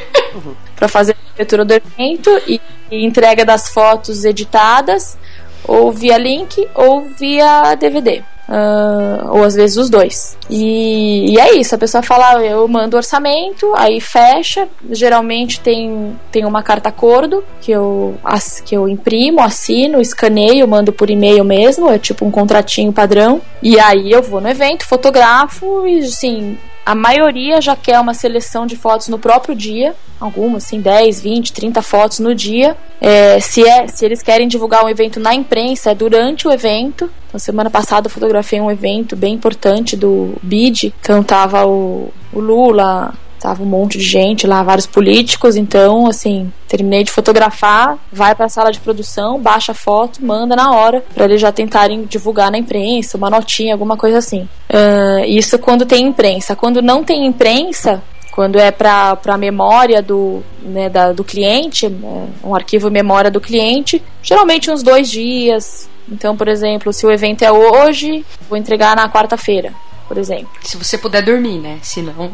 [0.74, 5.16] para fazer a cobertura do evento e, e entrega das fotos editadas,
[5.64, 8.22] ou via link ou via DVD.
[8.48, 10.36] Uh, ou às vezes os dois.
[10.50, 14.68] E, e, é isso, a pessoa fala, eu mando orçamento, aí fecha.
[14.90, 20.92] Geralmente tem, tem uma carta acordo que eu, as, que eu imprimo, assino, escaneio, mando
[20.92, 23.40] por e-mail mesmo, é tipo um contratinho padrão.
[23.62, 28.66] E aí eu vou no evento, fotografo e assim, a maioria já quer uma seleção
[28.66, 32.76] de fotos no próprio dia, algumas, assim, 10, 20, 30 fotos no dia.
[33.00, 37.10] É, se, é, se eles querem divulgar um evento na imprensa, é durante o evento.
[37.28, 40.92] Então, semana passada eu fotografei um evento bem importante do BID.
[41.00, 46.52] Então, tava o, o Lula, Tava um monte de gente lá, vários políticos, então, assim,
[46.68, 51.04] terminei de fotografar, vai para a sala de produção, baixa a foto, manda na hora,
[51.12, 54.48] para eles já tentarem divulgar na imprensa, uma notinha, alguma coisa assim.
[54.70, 56.54] Uh, isso quando tem imprensa.
[56.54, 58.00] Quando não tem imprensa,
[58.30, 63.40] quando é para a memória do, né, da, do cliente, né, um arquivo memória do
[63.40, 65.88] cliente, geralmente uns dois dias.
[66.08, 69.72] Então, por exemplo, se o evento é hoje, vou entregar na quarta-feira,
[70.06, 70.48] por exemplo.
[70.62, 71.80] Se você puder dormir, né?
[71.82, 72.30] Senão.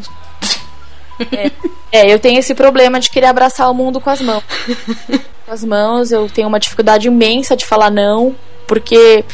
[1.33, 1.51] É,
[1.91, 4.45] é, eu tenho esse problema de querer abraçar o mundo com as mãos.
[5.47, 8.35] com as mãos, eu tenho uma dificuldade imensa de falar não,
[8.67, 9.25] porque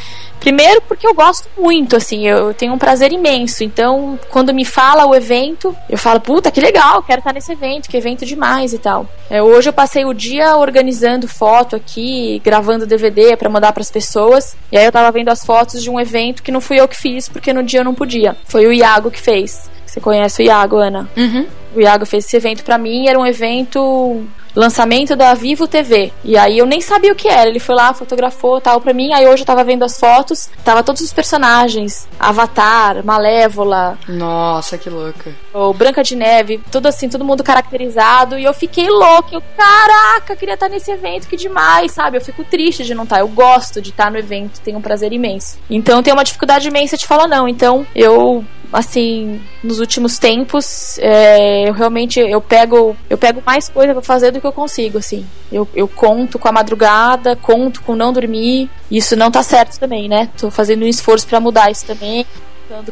[0.44, 3.64] Primeiro porque eu gosto muito, assim, eu tenho um prazer imenso.
[3.64, 7.88] Então, quando me fala o evento, eu falo, puta, que legal, quero estar nesse evento,
[7.88, 9.08] que evento demais e tal.
[9.30, 13.90] É, hoje eu passei o dia organizando foto aqui, gravando DVD para mandar para as
[13.90, 14.54] pessoas.
[14.70, 16.96] E aí eu tava vendo as fotos de um evento que não fui eu que
[16.96, 18.36] fiz, porque no dia eu não podia.
[18.44, 19.70] Foi o Iago que fez.
[19.94, 21.08] Você conhece o Iago, Ana?
[21.16, 21.46] Uhum.
[21.72, 26.12] O Iago fez esse evento para mim, era um evento lançamento da Vivo TV.
[26.24, 27.48] E aí eu nem sabia o que era.
[27.48, 29.12] Ele foi lá, fotografou tal pra mim.
[29.12, 33.96] Aí hoje eu tava vendo as fotos, tava todos os personagens: Avatar, Malévola.
[34.08, 35.32] Nossa, que louca.
[35.52, 38.36] O Branca de Neve, tudo assim, todo mundo caracterizado.
[38.36, 39.36] E eu fiquei louca.
[39.36, 42.16] Eu, caraca, queria estar nesse evento, que demais, sabe?
[42.16, 43.20] Eu fico triste de não estar.
[43.20, 45.56] Eu gosto de estar no evento, tenho um prazer imenso.
[45.70, 47.46] Então tenho uma dificuldade imensa de falar não.
[47.46, 48.44] Então eu
[48.74, 54.32] assim, nos últimos tempos, é, eu realmente eu pego eu pego mais coisa para fazer
[54.32, 55.24] do que eu consigo, assim.
[55.50, 58.68] Eu, eu conto com a madrugada, conto com não dormir.
[58.90, 60.28] Isso não tá certo também, né?
[60.36, 62.26] Tô fazendo um esforço para mudar isso também.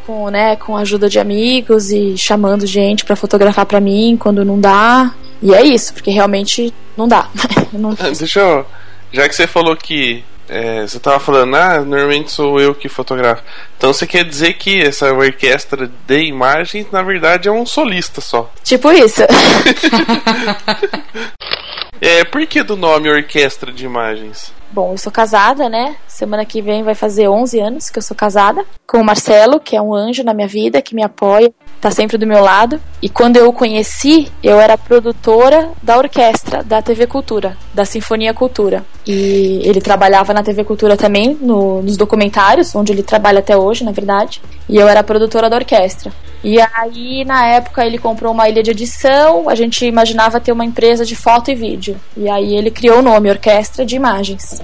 [0.07, 4.45] Com, né, com a ajuda de amigos e chamando gente para fotografar para mim quando
[4.45, 5.12] não dá.
[5.42, 7.29] E é isso, porque realmente não dá.
[7.73, 7.95] não...
[8.16, 8.66] Deixa eu.
[9.12, 13.42] Já que você falou que é, você tava falando, ah, normalmente sou eu que fotografo.
[13.78, 18.50] Então você quer dizer que essa orquestra de imagens, na verdade, é um solista só.
[18.62, 19.22] Tipo isso.
[22.04, 24.52] É, por que do nome Orquestra de Imagens?
[24.72, 25.94] Bom, eu sou casada, né?
[26.08, 29.76] Semana que vem vai fazer 11 anos que eu sou casada com o Marcelo, que
[29.76, 32.81] é um anjo na minha vida, que me apoia, tá sempre do meu lado.
[33.03, 38.33] E quando eu o conheci, eu era produtora da orquestra da TV Cultura, da Sinfonia
[38.33, 38.85] Cultura.
[39.05, 43.83] E ele trabalhava na TV Cultura também, no, nos documentários, onde ele trabalha até hoje,
[43.83, 44.40] na verdade.
[44.68, 46.12] E eu era produtora da orquestra.
[46.44, 50.64] E aí, na época, ele comprou uma ilha de edição, a gente imaginava ter uma
[50.64, 51.96] empresa de foto e vídeo.
[52.16, 54.61] E aí ele criou o nome Orquestra de Imagens.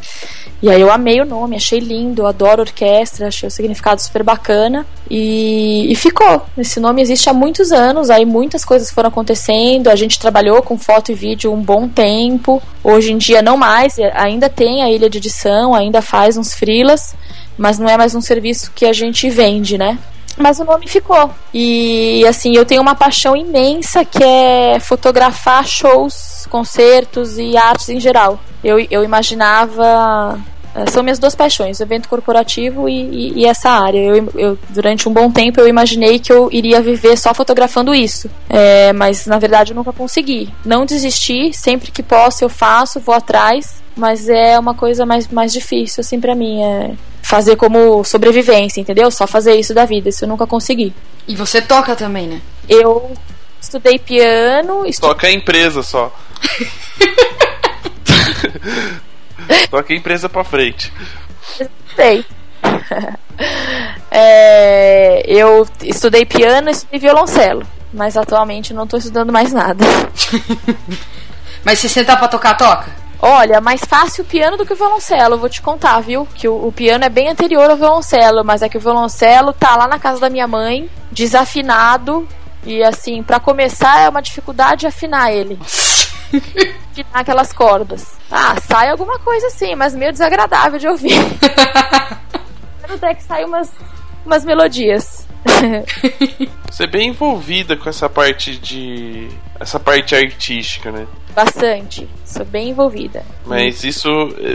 [0.61, 4.85] E aí eu amei o nome, achei lindo, adoro orquestra, achei o significado super bacana.
[5.09, 6.43] E, e ficou.
[6.57, 9.89] Esse nome existe há muitos anos, aí muitas coisas foram acontecendo.
[9.89, 12.61] A gente trabalhou com foto e vídeo um bom tempo.
[12.83, 17.15] Hoje em dia não mais, ainda tem a ilha de edição, ainda faz uns frilas,
[17.57, 19.97] mas não é mais um serviço que a gente vende, né?
[20.39, 21.31] Mas o nome ficou.
[21.53, 28.01] E assim, eu tenho uma paixão imensa que é fotografar shows, concertos e artes em
[28.01, 28.39] geral.
[28.63, 30.39] Eu, eu imaginava.
[30.75, 33.99] eh, São minhas duas paixões, evento corporativo e, e, e essa área.
[33.99, 38.29] Eu, eu, durante um bom tempo eu imaginei que eu iria viver só fotografando isso.
[38.49, 40.53] É, mas na verdade eu nunca consegui.
[40.65, 43.83] Não desisti, sempre que posso eu faço, vou atrás.
[43.99, 46.63] Mas é uma coisa mais, mais difícil, assim, pra mim.
[46.63, 46.95] É
[47.29, 49.11] fazer como sobrevivência, entendeu?
[49.11, 50.09] Só fazer isso da vida.
[50.09, 50.95] Isso eu nunca consegui.
[51.27, 52.41] E você toca também, né?
[52.67, 53.13] Eu
[53.61, 55.07] estudei piano, estu...
[55.07, 56.11] Toca a empresa só.
[59.71, 60.91] Toca a empresa pra frente.
[61.61, 62.25] estudei.
[64.11, 67.65] É, eu estudei piano e estudei violoncelo.
[67.93, 69.85] Mas atualmente não tô estudando mais nada.
[71.63, 72.91] Mas se sentar pra tocar, toca?
[73.21, 76.27] Olha, mais fácil o piano do que o violoncelo, eu vou te contar, viu?
[76.35, 79.75] Que o, o, piano é bem anterior ao violoncelo, mas é que o violoncelo tá
[79.77, 82.29] lá na casa da minha mãe, desafinado,
[82.65, 85.59] e assim, para começar é uma dificuldade afinar ele.
[86.93, 88.07] afinar aquelas cordas.
[88.31, 91.19] Ah, sai alguma coisa assim, mas meio desagradável de ouvir.
[92.89, 93.71] Até que sai umas,
[94.25, 95.18] umas melodias.
[96.71, 99.29] Você é bem envolvida com essa parte de.
[99.59, 101.07] essa parte artística, né?
[101.35, 102.09] Bastante.
[102.25, 103.25] Sou bem envolvida.
[103.47, 104.09] Mas isso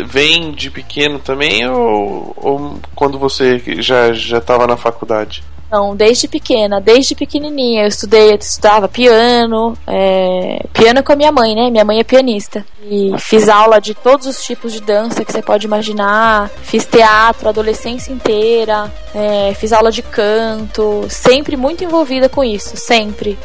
[0.05, 5.43] vem de pequeno também ou, ou quando você já já estava na faculdade?
[5.73, 7.81] Não, desde pequena, desde pequenininha.
[7.81, 11.71] Eu estudei, eu estudava piano, é, piano com a minha mãe, né?
[11.71, 12.63] Minha mãe é pianista.
[12.83, 16.51] E fiz aula de todos os tipos de dança que você pode imaginar.
[16.61, 18.93] Fiz teatro a adolescência inteira.
[19.15, 21.07] É, fiz aula de canto.
[21.09, 23.35] Sempre muito envolvida com isso, sempre.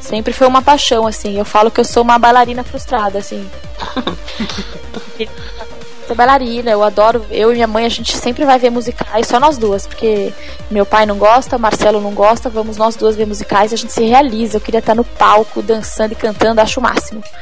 [0.00, 1.36] Sempre foi uma paixão, assim.
[1.36, 3.44] Eu falo que eu sou uma bailarina frustrada, assim.
[6.06, 7.24] ser bailarina, eu adoro.
[7.30, 10.32] Eu e minha mãe, a gente sempre vai ver musicais, só nós duas, porque
[10.70, 14.04] meu pai não gosta, Marcelo não gosta, vamos nós duas ver musicais, a gente se
[14.04, 14.56] realiza.
[14.56, 17.22] Eu queria estar no palco, dançando e cantando, acho o máximo.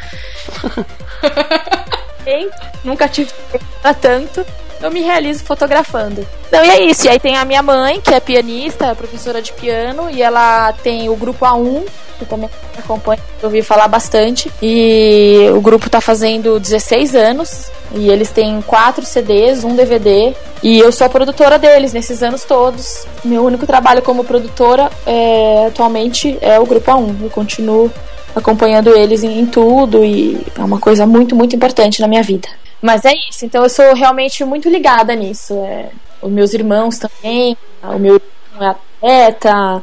[2.84, 3.32] nunca tive
[3.80, 4.44] pra tanto.
[4.82, 6.26] Eu me realizo fotografando.
[6.50, 7.06] Não, e é isso.
[7.06, 11.08] E aí tem a minha mãe, que é pianista, professora de piano, e ela tem
[11.08, 11.84] o grupo A1,
[12.18, 14.50] que também acompanha, eu ouvi falar bastante.
[14.62, 17.70] E o grupo tá fazendo 16 anos.
[17.92, 20.32] E eles têm quatro CDs, um DVD.
[20.62, 23.04] E eu sou a produtora deles nesses anos todos.
[23.24, 27.22] Meu único trabalho como produtora é, atualmente é o Grupo A1.
[27.22, 27.90] Eu continuo
[28.34, 32.48] acompanhando eles em, em tudo e é uma coisa muito, muito importante na minha vida.
[32.80, 35.54] Mas é isso, então eu sou realmente muito ligada nisso.
[35.64, 35.90] É,
[36.22, 39.82] os meus irmãos também, o meu irmão é atleta.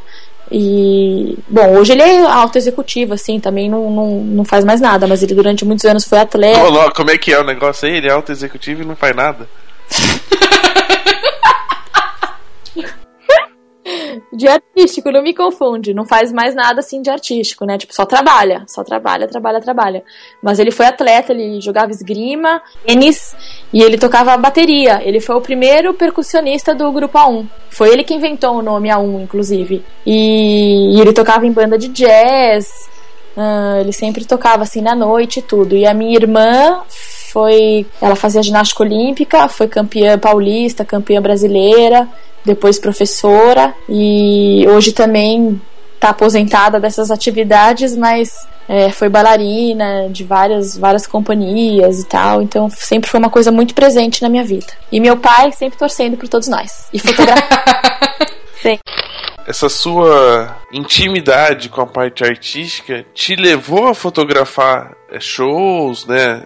[0.49, 5.05] E, bom, hoje ele é alto executivo, assim, também não, não, não faz mais nada,
[5.05, 6.63] mas ele durante muitos anos foi atleta.
[6.63, 7.97] Ô, como é que é o negócio aí?
[7.97, 9.49] Ele é alto executivo e não faz nada?
[14.31, 15.93] de artístico, não me confunde.
[15.93, 17.77] Não faz mais nada assim de artístico, né?
[17.77, 18.63] Tipo, só trabalha.
[18.67, 20.03] Só trabalha, trabalha, trabalha.
[20.41, 23.35] Mas ele foi atleta, ele jogava esgrima, tênis
[23.71, 25.01] e ele tocava bateria.
[25.03, 27.45] Ele foi o primeiro percussionista do grupo A1.
[27.69, 29.83] Foi ele que inventou o nome A1, inclusive.
[30.05, 32.67] E, e ele tocava em banda de jazz.
[33.35, 35.75] Uh, ele sempre tocava assim na noite e tudo.
[35.75, 36.81] E a minha irmã
[37.37, 37.85] foi.
[38.01, 42.07] Ela fazia ginástica olímpica, foi campeã paulista, campeã brasileira
[42.43, 45.61] depois professora e hoje também
[45.93, 52.69] está aposentada dessas atividades, mas é, foi bailarina de várias, várias companhias e tal, então
[52.69, 54.67] sempre foi uma coisa muito presente na minha vida.
[54.91, 56.87] E meu pai sempre torcendo por todos nós.
[56.93, 57.47] E fotografando.
[58.63, 58.79] Sim.
[59.45, 66.43] Essa sua intimidade com a parte artística te levou a fotografar shows, né?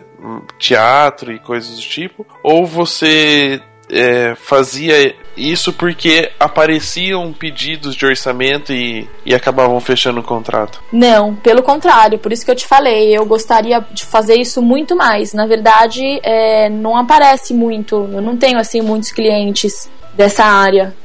[0.57, 2.25] Teatro e coisas do tipo?
[2.43, 10.23] Ou você é, fazia isso porque apareciam pedidos de orçamento e, e acabavam fechando o
[10.23, 10.81] contrato?
[10.91, 14.95] Não, pelo contrário, por isso que eu te falei, eu gostaria de fazer isso muito
[14.95, 15.33] mais.
[15.33, 20.95] Na verdade, é, não aparece muito, eu não tenho assim muitos clientes dessa área.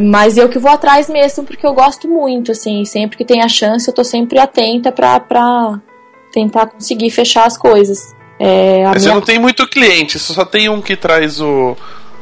[0.00, 3.48] Mas eu que vou atrás mesmo, porque eu gosto muito, assim, sempre que tem a
[3.48, 5.78] chance, eu tô sempre atenta pra, pra
[6.32, 8.15] tentar conseguir fechar as coisas.
[8.38, 9.14] É, Mas minha...
[9.14, 11.76] você não tem muito cliente, só tem um que traz o.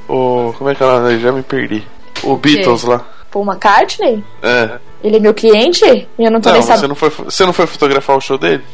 [0.08, 1.18] o como é que é o nome?
[1.18, 1.84] Já me perdi.
[2.22, 3.04] O Beatles lá.
[3.30, 4.24] Paul McCartney?
[4.42, 4.78] É.
[5.02, 5.84] Ele é meu cliente?
[5.84, 6.80] E eu não tô não, nem sabendo.
[6.80, 8.64] Você não, foi, você não foi fotografar o show dele?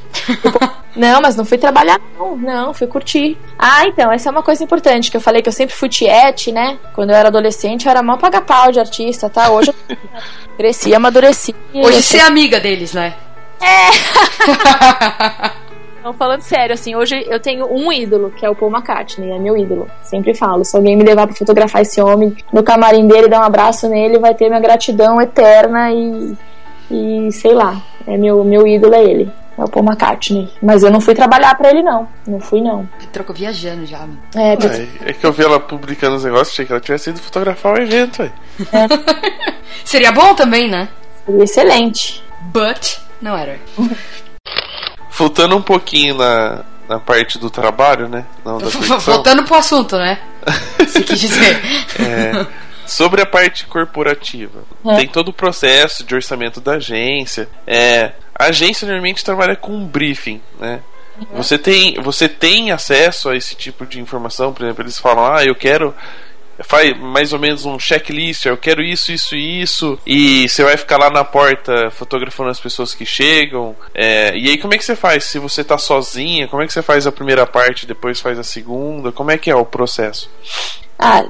[0.94, 2.36] não, mas não fui trabalhar, não.
[2.36, 3.36] Não, fui curtir.
[3.58, 6.52] Ah, então, essa é uma coisa importante, que eu falei que eu sempre fui tiete,
[6.52, 6.78] né?
[6.94, 9.50] Quando eu era adolescente, eu era mó paga-pau de artista, tá?
[9.50, 9.96] Hoje eu
[10.56, 11.54] cresci, amadureci.
[11.74, 13.14] Hoje você é amiga deles, né?
[13.60, 15.50] É!
[16.02, 19.38] Não, falando sério, assim, hoje eu tenho um ídolo, que é o Paul McCartney, é
[19.38, 19.88] meu ídolo.
[20.02, 23.40] Sempre falo, se alguém me levar para fotografar esse homem no camarim dele e dar
[23.40, 26.36] um abraço nele, vai ter minha gratidão eterna e,
[26.90, 29.30] e sei lá, é meu, meu ídolo é ele.
[29.58, 30.48] É o Paul McCartney.
[30.62, 32.08] Mas eu não fui trabalhar para ele, não.
[32.26, 32.88] Não fui, não.
[33.12, 34.06] Trocou viajando já.
[34.34, 34.66] É, tô...
[34.66, 37.74] é, é, que eu vi ela publicando os negócios, achei que ela tivesse ido fotografar
[37.74, 38.32] o evento, aí.
[38.72, 39.54] É.
[39.84, 40.88] Seria bom também, né?
[41.26, 42.24] Seria excelente.
[42.52, 43.58] But, não era.
[45.20, 48.24] Voltando um pouquinho na, na parte do trabalho, né?
[48.42, 48.58] Não,
[48.98, 50.18] Voltando pro assunto, né?
[50.88, 51.60] Se quis dizer.
[52.00, 52.46] É,
[52.86, 54.96] sobre a parte corporativa, é.
[54.96, 57.50] tem todo o processo de orçamento da agência.
[57.66, 60.80] É, a agência normalmente trabalha com um briefing, né?
[61.18, 61.36] Uhum.
[61.36, 64.54] Você tem, você tem acesso a esse tipo de informação?
[64.54, 65.94] Por exemplo, eles falam: Ah, eu quero
[66.64, 70.76] faz mais ou menos um checklist, eu quero isso, isso e isso, e você vai
[70.76, 73.74] ficar lá na porta fotografando as pessoas que chegam.
[73.94, 75.24] É, e aí como é que você faz?
[75.24, 78.44] Se você tá sozinha, como é que você faz a primeira parte, depois faz a
[78.44, 79.12] segunda?
[79.12, 80.30] Como é que é o processo?
[80.98, 81.24] Ah,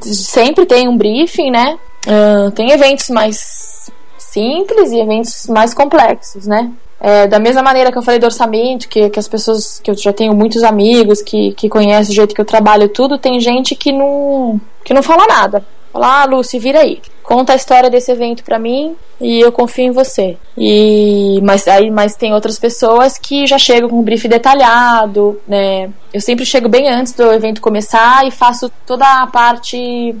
[0.00, 1.78] sempre tem um briefing, né?
[2.06, 6.70] Uh, tem eventos mais simples e eventos mais complexos, né?
[7.00, 9.94] É, da mesma maneira que eu falei do orçamento, que, que as pessoas, que eu
[9.96, 13.74] já tenho muitos amigos que, que conhecem o jeito que eu trabalho tudo, tem gente
[13.74, 15.64] que não, que não fala nada.
[15.92, 17.00] Fala, ah, vira aí.
[17.22, 20.36] Conta a história desse evento para mim e eu confio em você.
[20.56, 25.90] E mas aí mas tem outras pessoas que já chegam com um brief detalhado, né?
[26.12, 30.14] Eu sempre chego bem antes do evento começar e faço toda a parte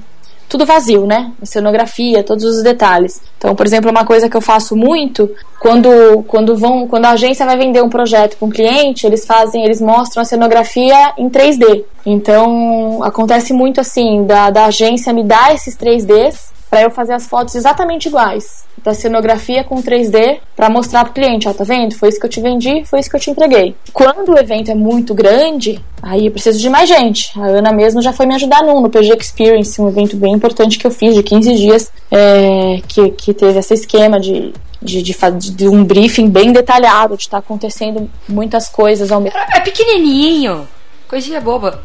[0.56, 1.32] tudo vazio, né?
[1.40, 3.20] A cenografia, todos os detalhes.
[3.36, 7.44] Então, por exemplo, uma coisa que eu faço muito, quando, quando vão, quando a agência
[7.44, 11.84] vai vender um projeto para um cliente, eles fazem, eles mostram a cenografia em 3D.
[12.06, 17.26] Então, acontece muito assim, da, da agência me dar esses 3Ds para eu fazer as
[17.26, 21.96] fotos exatamente iguais da cenografia com 3D para mostrar pro cliente, ó, tá vendo?
[21.96, 23.74] Foi isso que eu te vendi, foi isso que eu te entreguei.
[23.92, 27.32] Quando o evento é muito grande, aí eu preciso de mais gente.
[27.38, 30.78] A Ana mesmo já foi me ajudar num, no PG Experience, um evento bem importante
[30.78, 34.52] que eu fiz de 15 dias, é, que, que teve esse esquema de
[34.82, 35.16] de, de,
[35.52, 40.68] de, um briefing bem detalhado, de estar tá acontecendo muitas coisas ao mesmo É pequenininho,
[41.08, 41.82] coisinha boba.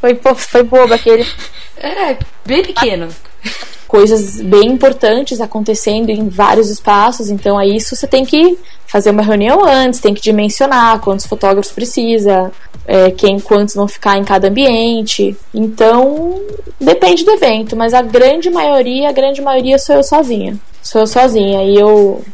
[0.00, 1.26] Foi, foi boba aquele.
[1.80, 3.06] É, bem pequeno
[3.88, 9.22] coisas bem importantes acontecendo em vários espaços, então aí isso você tem que fazer uma
[9.22, 12.52] reunião antes, tem que dimensionar quantos fotógrafos precisa,
[12.86, 15.34] é, quem quantos vão ficar em cada ambiente.
[15.54, 16.40] Então
[16.78, 20.56] depende do evento, mas a grande maioria, a grande maioria sou eu sozinha.
[20.82, 22.24] Sou eu sozinha e eu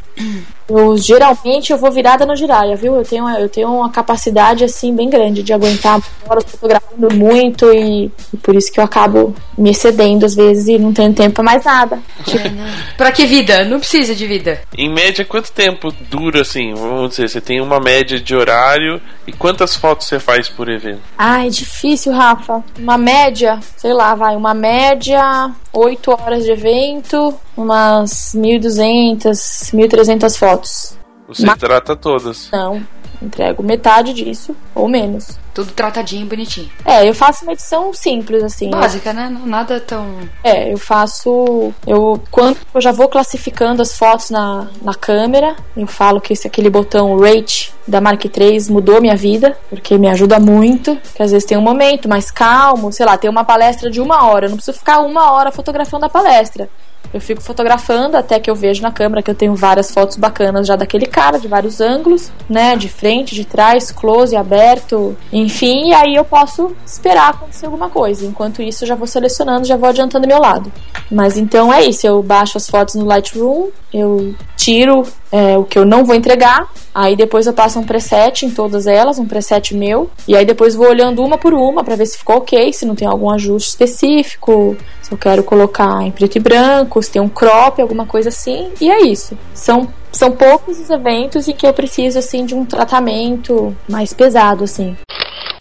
[0.68, 2.94] eu geralmente eu vou virada no giraia, viu?
[2.94, 8.10] Eu tenho, eu tenho uma capacidade assim bem grande de aguentar horas fotografando muito e,
[8.32, 11.44] e, por isso que eu acabo me excedendo às vezes e não tenho tempo pra
[11.44, 11.98] mais nada.
[12.24, 12.48] Tipo,
[12.96, 13.64] pra que vida?
[13.64, 14.62] Não precisa de vida.
[14.76, 16.72] Em média, quanto tempo dura assim?
[16.72, 21.02] Vamos dizer, você tem uma média de horário e quantas fotos você faz por evento?
[21.18, 22.64] Ah, é difícil, Rafa.
[22.78, 30.96] Uma média, sei lá, vai, uma média 8 horas de evento, umas 1.200, 1.300 fotos.
[31.26, 31.58] Você Mas...
[31.58, 32.48] trata todas?
[32.52, 32.82] Não,
[33.22, 35.38] entrego metade disso ou menos.
[35.54, 36.68] Tudo tratadinho, bonitinho.
[36.84, 38.70] É, eu faço uma edição simples, assim.
[38.70, 39.32] Básica, né?
[39.44, 40.18] Nada tão.
[40.42, 41.72] É, eu faço.
[41.86, 46.46] Eu, quando eu já vou classificando as fotos na, na câmera, eu falo que esse
[46.46, 50.98] aquele botão rate da Mark III mudou minha vida, porque me ajuda muito.
[51.14, 54.26] Que às vezes tem um momento mais calmo, sei lá, tem uma palestra de uma
[54.26, 54.46] hora.
[54.46, 56.68] Eu não preciso ficar uma hora fotografando a palestra.
[57.12, 60.66] Eu fico fotografando até que eu vejo na câmera que eu tenho várias fotos bacanas
[60.66, 62.76] já daquele cara, de vários ângulos, né?
[62.76, 68.26] De frente, de trás, close, aberto, enfim, e aí eu posso esperar acontecer alguma coisa.
[68.26, 70.72] Enquanto isso, eu já vou selecionando, já vou adiantando meu lado.
[71.10, 75.78] Mas então é isso, eu baixo as fotos no Lightroom, eu tiro é, o que
[75.78, 79.74] eu não vou entregar Aí depois eu passo um preset em todas elas, um preset
[79.74, 80.08] meu.
[80.28, 82.94] E aí depois vou olhando uma por uma para ver se ficou ok, se não
[82.94, 87.28] tem algum ajuste específico, se eu quero colocar em preto e branco, se tem um
[87.28, 88.72] crop, alguma coisa assim.
[88.80, 89.36] E é isso.
[89.52, 94.64] São são poucos os eventos em que eu preciso assim de um tratamento mais pesado
[94.64, 94.96] assim.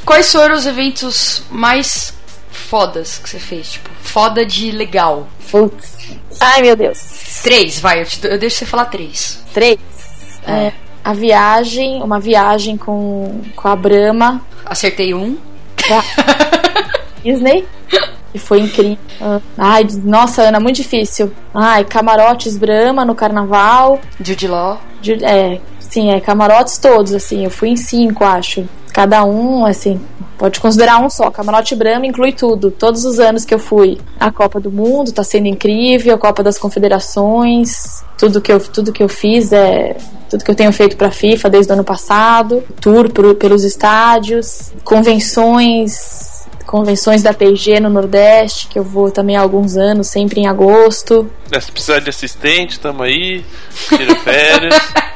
[0.05, 2.13] Quais foram os eventos mais
[2.51, 3.73] fodas que você fez?
[3.73, 5.27] Tipo, foda de legal.
[5.51, 6.17] Putz.
[6.39, 7.41] Ai, meu Deus.
[7.43, 9.43] Três, vai, eu, te, eu deixo você falar três.
[9.53, 9.77] Três.
[10.47, 10.71] É,
[11.03, 15.37] a viagem, uma viagem com, com a Brahma Acertei um.
[15.75, 16.01] pra
[17.23, 17.65] Disney.
[18.33, 18.97] E foi incrível.
[19.57, 21.31] Ai, nossa, Ana, muito difícil.
[21.53, 23.99] Ai, camarotes Brahma no carnaval.
[25.01, 27.43] De- é, sim, é, camarotes todos, assim.
[27.43, 28.67] Eu fui em cinco, acho.
[28.91, 29.99] Cada um, assim,
[30.37, 31.29] pode considerar um só.
[31.31, 32.69] Camarote Brahma inclui tudo.
[32.71, 33.99] Todos os anos que eu fui.
[34.19, 38.03] A Copa do Mundo tá sendo incrível, a Copa das Confederações.
[38.17, 39.95] Tudo que eu, tudo que eu fiz é.
[40.29, 42.63] Tudo que eu tenho feito pra FIFA desde o ano passado.
[42.81, 44.71] Tour por- pelos estádios.
[44.83, 46.32] Convenções.
[46.65, 51.29] Convenções da PG no Nordeste, que eu vou também há alguns anos, sempre em agosto.
[51.51, 53.43] É, Se precisar de assistente, tamo aí.
[53.89, 54.75] Tira férias.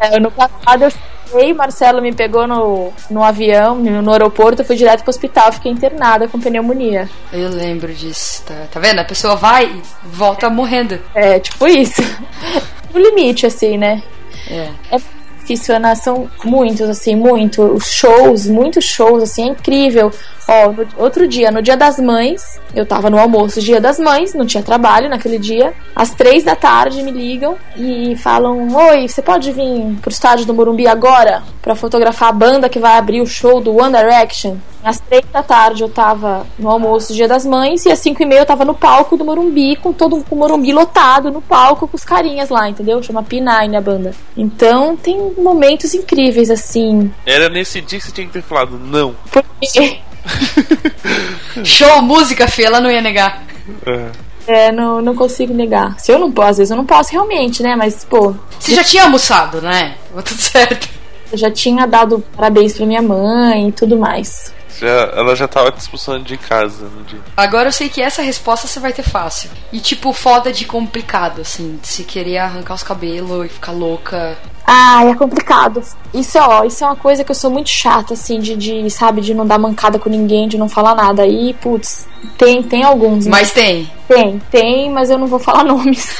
[0.00, 0.92] É, ano passado eu
[1.28, 5.52] cheguei, Marcelo me pegou no, no avião, no, no aeroporto, eu fui direto pro hospital,
[5.52, 7.10] fiquei internada com pneumonia.
[7.30, 9.00] Eu lembro disso, tá, tá vendo?
[9.00, 10.98] A pessoa vai e volta morrendo.
[11.14, 12.00] É, tipo isso.
[12.94, 14.02] o limite, assim, né?
[14.48, 14.70] É.
[14.92, 14.98] É
[15.46, 17.78] difícil, Ana, são muitos, assim, muito.
[17.80, 20.10] Shows, muitos shows, assim, é incrível.
[20.48, 20.72] Ó,
[21.02, 24.62] outro dia, no dia das mães, eu tava no almoço dia das mães, não tinha
[24.62, 25.74] trabalho naquele dia.
[25.94, 30.54] Às três da tarde me ligam e falam: Oi, você pode vir pro estádio do
[30.54, 34.56] Morumbi agora pra fotografar a banda que vai abrir o show do One Direction?
[34.84, 38.26] Às três da tarde eu tava no almoço dia das mães e às cinco e
[38.26, 41.88] meia eu tava no palco do Morumbi, com todo com o Morumbi lotado no palco
[41.88, 43.02] com os carinhas lá, entendeu?
[43.02, 44.14] Chama P9 a banda.
[44.36, 47.12] Então tem momentos incríveis assim.
[47.24, 49.14] Era nesse dia que você tinha que ter falado não.
[49.30, 50.00] Porque
[51.64, 53.44] Show, música, Fê, ela não ia negar.
[53.86, 54.66] É.
[54.66, 55.98] é, não, não consigo negar.
[55.98, 57.74] Se eu não posso, às vezes eu não posso realmente, né?
[57.76, 59.96] Mas, pô, Você já tinha almoçado, né?
[60.12, 60.88] Tudo certo.
[61.32, 64.52] eu já tinha dado parabéns pra minha mãe e tudo mais.
[64.78, 67.18] Já- ela já tava te expulsando de casa no dia.
[67.36, 69.48] Agora eu sei que essa resposta você vai ter fácil.
[69.72, 74.36] E tipo, foda de complicado, assim, de se querer arrancar os cabelos e ficar louca.
[74.66, 75.80] Ah, é complicado.
[76.12, 79.20] Isso, ó, isso é uma coisa que eu sou muito chata, assim, de, de, sabe,
[79.20, 81.22] de não dar mancada com ninguém, de não falar nada.
[81.22, 83.26] Aí, putz, tem, tem alguns.
[83.26, 83.30] né?
[83.30, 83.88] Mas tem.
[84.08, 86.16] Tem, tem, mas eu não vou falar nomes.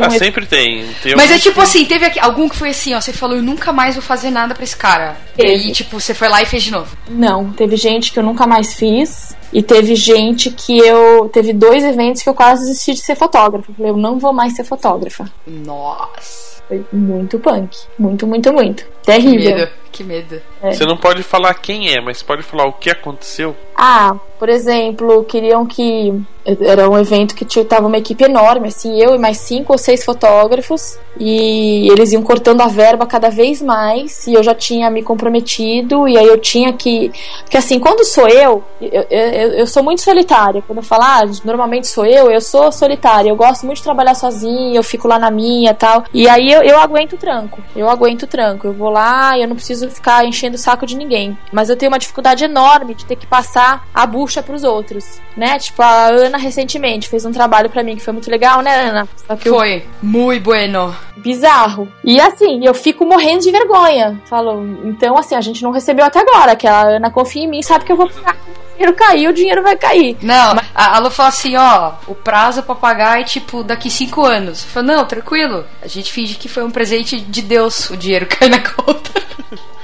[0.00, 0.86] Ah, sempre tem.
[1.02, 3.36] tem Mas é tipo que- assim, teve aqui- algum que foi assim, ó, você falou,
[3.36, 5.16] eu nunca mais vou fazer nada pra esse cara.
[5.34, 5.50] E Teve.
[5.66, 6.96] aí, tipo, você foi lá e fez de novo.
[7.08, 9.36] Não, teve gente que eu nunca mais fiz.
[9.52, 11.28] E teve gente que eu.
[11.28, 13.70] Teve dois eventos que eu quase desisti de ser fotógrafa.
[13.70, 15.30] Eu falei, eu não vou mais ser fotógrafa.
[15.46, 16.51] Nossa.
[16.72, 17.76] Foi muito punk.
[17.98, 18.84] Muito, muito, muito.
[19.02, 19.56] Que Terrível.
[19.56, 20.40] medo, que medo.
[20.62, 23.54] Você não pode falar quem é, mas pode falar o que aconteceu.
[23.76, 26.18] Ah, por exemplo, queriam que.
[26.44, 29.78] Era um evento que tinha, tava uma equipe enorme, assim, eu e mais cinco ou
[29.78, 34.90] seis fotógrafos, e eles iam cortando a verba cada vez mais, e eu já tinha
[34.90, 37.12] me comprometido, e aí eu tinha que.
[37.42, 40.62] Porque assim, quando sou eu, eu, eu, eu sou muito solitária.
[40.66, 44.14] Quando eu falo, ah, normalmente sou eu, eu sou solitária, eu gosto muito de trabalhar
[44.14, 46.04] sozinha, eu fico lá na minha tal.
[46.12, 49.42] E aí eu, eu aguento o tranco, eu aguento o tranco, eu vou lá e
[49.42, 51.36] eu não preciso ficar enchendo o saco de ninguém.
[51.52, 55.58] Mas eu tenho uma dificuldade enorme de ter que passar a bucha pros outros, né?
[55.58, 59.08] Tipo, a Ana recentemente fez um trabalho pra mim que foi muito legal, né, Ana?
[59.40, 59.84] Que eu Foi.
[60.02, 60.94] Muito bueno.
[61.16, 61.88] bizarro.
[62.04, 64.20] E assim, eu fico morrendo de vergonha.
[64.26, 67.62] Falo, então assim, a gente não recebeu até agora, que a Ana confia em mim,
[67.62, 68.06] sabe que eu vou.
[68.06, 70.16] O dinheiro caiu, o dinheiro vai cair.
[70.22, 74.22] Não, a, a Lu falou assim, ó, o prazo pra pagar é tipo daqui cinco
[74.24, 74.64] anos.
[74.64, 75.64] Falei, não, tranquilo.
[75.80, 79.12] A gente finge que foi um presente de Deus o dinheiro cair na conta.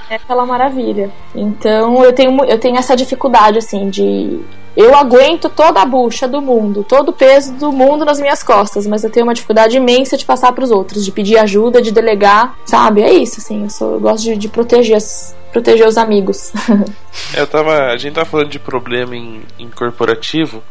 [0.09, 1.11] É aquela maravilha.
[1.35, 4.39] Então eu tenho, eu tenho essa dificuldade, assim, de.
[4.81, 8.87] Eu aguento toda a bucha do mundo, todo o peso do mundo nas minhas costas,
[8.87, 12.55] mas eu tenho uma dificuldade imensa de passar pros outros, de pedir ajuda, de delegar,
[12.65, 13.01] sabe?
[13.01, 16.53] É isso, assim, eu, sou, eu gosto de, de proteger, as- proteger os amigos.
[17.35, 17.87] Eu tava.
[17.87, 20.63] A gente tava falando de problema em, em corporativo.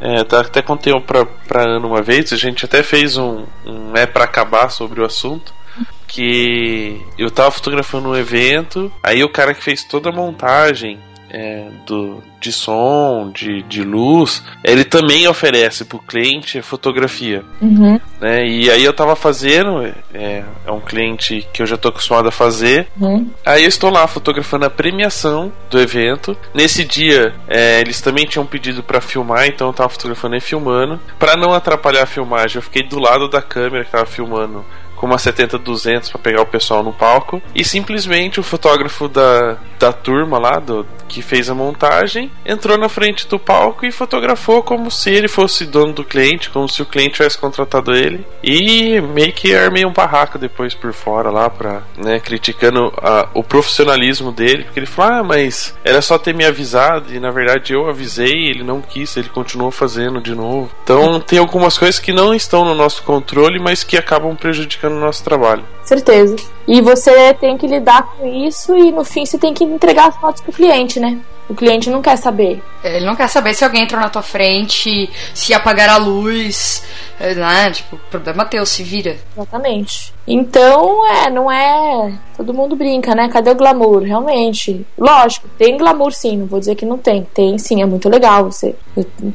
[0.00, 3.44] É, tá- até contei um pra, pra Ana uma vez, a gente até fez um,
[3.66, 5.52] um É Pra Acabar sobre o assunto.
[6.08, 10.98] Que eu tava fotografando um evento, aí o cara que fez toda a montagem
[11.36, 17.44] é, do, de som, de, de luz, ele também oferece pro cliente fotografia.
[17.60, 18.46] Uhum, Né?
[18.46, 19.84] E aí eu tava fazendo,
[20.14, 23.28] é, é um cliente que eu já tô acostumado a fazer, uhum.
[23.44, 26.34] Aí eu estou lá fotografando a premiação do evento.
[26.54, 30.98] Nesse dia, é, eles também tinham pedido pra filmar, então eu tava fotografando e filmando.
[31.18, 34.64] Pra não atrapalhar a filmagem, eu fiquei do lado da câmera que tava filmando
[34.96, 37.40] com uma 70-200 para pegar o pessoal no palco.
[37.54, 42.88] E simplesmente o fotógrafo da, da turma lá, do, que fez a montagem, entrou na
[42.88, 46.86] frente do palco e fotografou como se ele fosse dono do cliente, como se o
[46.86, 48.26] cliente tivesse contratado ele.
[48.42, 53.42] E meio que armei um barraco depois por fora lá, pra, né, criticando a, o
[53.42, 57.72] profissionalismo dele, porque ele falou: ah, mas era só ter me avisado, e na verdade
[57.72, 60.70] eu avisei, ele não quis, ele continuou fazendo de novo.
[60.82, 65.00] Então tem algumas coisas que não estão no nosso controle, mas que acabam prejudicando o
[65.00, 65.64] nosso trabalho.
[65.84, 66.36] Certeza.
[66.66, 70.16] E você tem que lidar com isso e no fim você tem que entregar as
[70.16, 71.18] fotos pro cliente, né?
[71.48, 72.60] O cliente não quer saber.
[72.82, 76.82] Ele não quer saber se alguém entrou na tua frente, se apagar a luz,
[77.20, 77.70] né?
[77.70, 79.16] Tipo, problema teu, se vira.
[79.36, 80.12] Exatamente.
[80.26, 81.75] Então, é, não é.
[82.36, 83.28] Todo mundo brinca, né?
[83.28, 84.02] Cadê o glamour?
[84.02, 84.86] Realmente.
[84.98, 87.26] Lógico, tem glamour sim, não vou dizer que não tem.
[87.34, 88.44] Tem sim, é muito legal.
[88.44, 88.74] Você,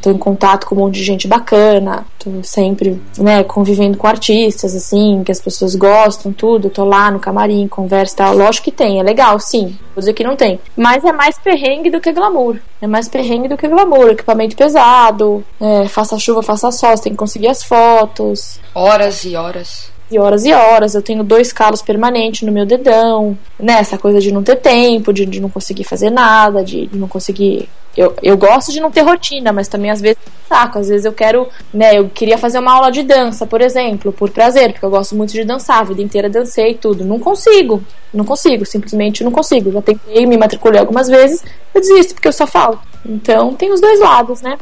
[0.02, 4.76] tô em contato com um monte de gente bacana, tô sempre, né, convivendo com artistas,
[4.76, 6.70] assim, que as pessoas gostam, tudo.
[6.70, 8.36] Tô lá no camarim, conversa e tal.
[8.36, 9.78] Lógico que tem, é legal, sim.
[9.96, 10.60] Vou dizer que não tem.
[10.76, 12.58] Mas é mais perrengue do que glamour.
[12.82, 14.12] É mais perrengue do que glamour.
[14.12, 18.60] Equipamento pesado, é, faça chuva, faça sol, você tem que conseguir as fotos.
[18.74, 20.94] Horas e horas e horas e horas.
[20.94, 23.74] Eu tenho dois calos permanentes no meu dedão, né?
[23.80, 27.08] Essa coisa de não ter tempo, de, de não conseguir fazer nada, de, de não
[27.08, 27.70] conseguir.
[27.96, 30.18] Eu, eu gosto de não ter rotina, mas também às vezes
[30.48, 30.80] saco.
[30.80, 31.98] Às vezes eu quero, né?
[31.98, 35.32] Eu queria fazer uma aula de dança, por exemplo, por prazer, porque eu gosto muito
[35.34, 37.06] de dançar, a vida inteira dancei e tudo.
[37.06, 37.84] Não consigo,
[38.14, 39.72] não consigo, simplesmente não consigo.
[39.72, 42.80] Já tentei, me matriculei algumas vezes, eu desisto porque eu só falto.
[43.06, 44.58] Então tem os dois lados, né?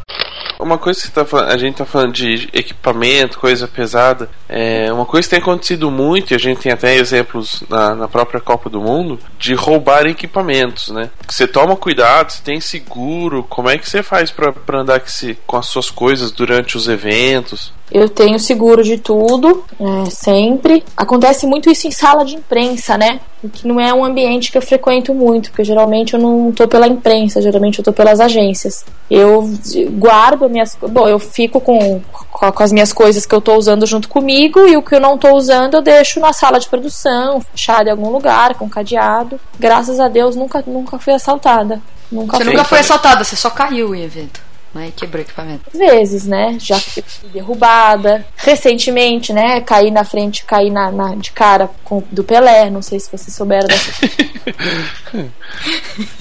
[0.59, 5.25] Uma coisa que tá, a gente tá falando de equipamento, coisa pesada, é uma coisa
[5.25, 8.81] que tem acontecido muito, e a gente tem até exemplos na, na própria Copa do
[8.81, 11.09] Mundo, de roubar equipamentos, né?
[11.29, 13.18] Você toma cuidado, você tem seguro,
[13.49, 15.01] como é que você faz para andar
[15.45, 17.73] com as suas coisas durante os eventos?
[17.91, 20.83] Eu tenho seguro de tudo, é, sempre.
[20.95, 23.19] Acontece muito isso em sala de imprensa, né?
[23.51, 26.87] Que não é um ambiente que eu frequento muito, porque geralmente eu não tô pela
[26.87, 28.85] imprensa, geralmente eu tô pelas agências.
[29.09, 29.49] Eu
[29.93, 30.77] guardo minhas.
[30.79, 31.99] Bom, eu fico com,
[32.31, 35.17] com as minhas coisas que eu tô usando junto comigo e o que eu não
[35.17, 39.39] tô usando eu deixo na sala de produção, fechado em algum lugar, com cadeado.
[39.57, 41.81] Graças a Deus nunca, nunca fui assaltada.
[42.11, 44.87] Nunca você nunca foi assaltada, você só caiu em evento né?
[44.89, 45.63] E quebrou equipamento.
[45.73, 46.57] Às vezes, né?
[46.59, 47.03] Já fui
[47.33, 48.25] derrubada.
[48.35, 49.61] Recentemente, né?
[49.61, 52.69] Caí na frente, caí na, na de cara com, do Pelé.
[52.69, 53.91] Não sei se vocês souberam dessa.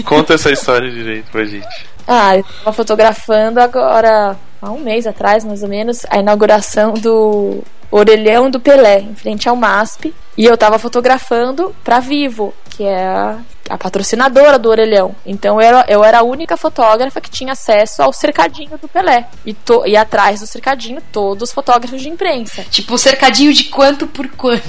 [0.04, 1.86] Conta essa história direito pra gente.
[2.06, 7.62] Ah, eu tava fotografando agora, há um mês atrás, mais ou menos, a inauguração do
[7.90, 10.14] orelhão do Pelé, em frente ao MASP.
[10.36, 15.12] E eu tava fotografando pra Vivo, que é a, a patrocinadora do orelhão.
[15.26, 19.26] Então eu era, eu era a única fotógrafa que tinha acesso ao cercadinho do Pelé.
[19.44, 22.64] E, to, e atrás do cercadinho, todos os fotógrafos de imprensa.
[22.70, 24.62] Tipo, o cercadinho de quanto por quanto?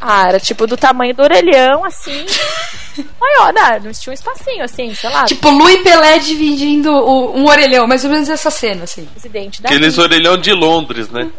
[0.00, 2.24] Ah, era tipo do tamanho do orelhão, assim.
[3.20, 3.80] Maior, né?
[3.84, 5.26] Não tinha um espacinho, assim, sei lá.
[5.26, 9.04] Tipo, Lu e Pelé dividindo o, um orelhão, mais ou menos essa cena, assim.
[9.04, 11.30] Presidente da Aqueles orelhão de Londres, né?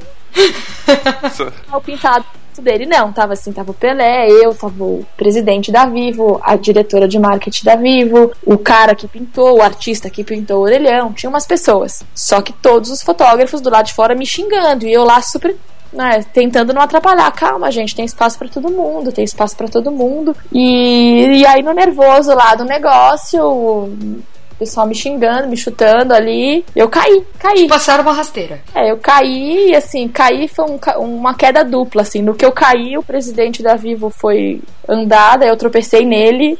[1.74, 2.26] O pintado
[2.62, 7.08] dele não, tava assim, tava o Pelé, eu, tava o presidente da Vivo, a diretora
[7.08, 11.30] de marketing da Vivo, o cara que pintou, o artista que pintou o orelhão, tinha
[11.30, 12.04] umas pessoas.
[12.14, 15.56] Só que todos os fotógrafos do lado de fora me xingando e eu lá super
[15.94, 17.32] né, tentando não atrapalhar.
[17.32, 20.36] Calma, gente, tem espaço para todo mundo, tem espaço para todo mundo.
[20.52, 23.94] E, e aí no nervoso lá do negócio,
[24.64, 26.66] pessoal me xingando, me chutando ali.
[26.76, 27.68] Eu caí, caí.
[27.68, 28.62] Passaram uma rasteira.
[28.74, 32.22] É, eu caí e assim, caí foi um, uma queda dupla, assim.
[32.22, 36.58] No que eu caí, o presidente da Vivo foi andar, daí eu tropecei nele,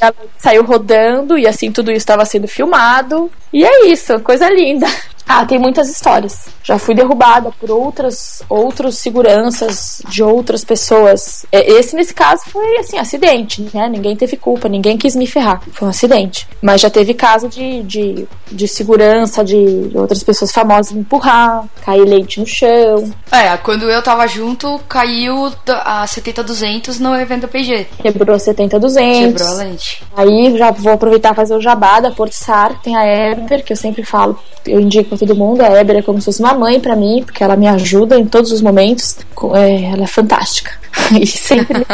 [0.00, 3.30] ela saiu rodando e assim tudo isso estava sendo filmado.
[3.52, 4.86] E é isso, coisa linda.
[5.26, 6.48] Ah, tem muitas histórias.
[6.62, 11.44] Já fui derrubada por outras outros seguranças de outras pessoas.
[11.50, 13.88] É, esse nesse caso foi assim, acidente, né?
[13.88, 15.62] Ninguém teve culpa, ninguém quis me ferrar.
[15.72, 16.46] Foi um acidente.
[16.60, 22.04] Mas já teve caso de, de, de segurança, de outras pessoas famosas me empurrar, cair
[22.04, 23.10] leite no chão.
[23.30, 27.86] É, quando eu tava junto, caiu a 70-200 no evento PG.
[28.02, 29.32] Quebrou a 70-200.
[29.32, 30.02] Quebrou a lente.
[30.16, 32.80] Aí já vou aproveitar e fazer o jabá da Portsar.
[32.82, 35.60] Tem a Eber, que eu sempre falo, eu indico pra todo mundo.
[35.60, 38.26] A Eber é como se fosse uma mãe para mim, porque ela me ajuda em
[38.26, 39.16] todos os momentos.
[39.54, 40.72] É, ela é fantástica.
[41.20, 41.86] e sempre,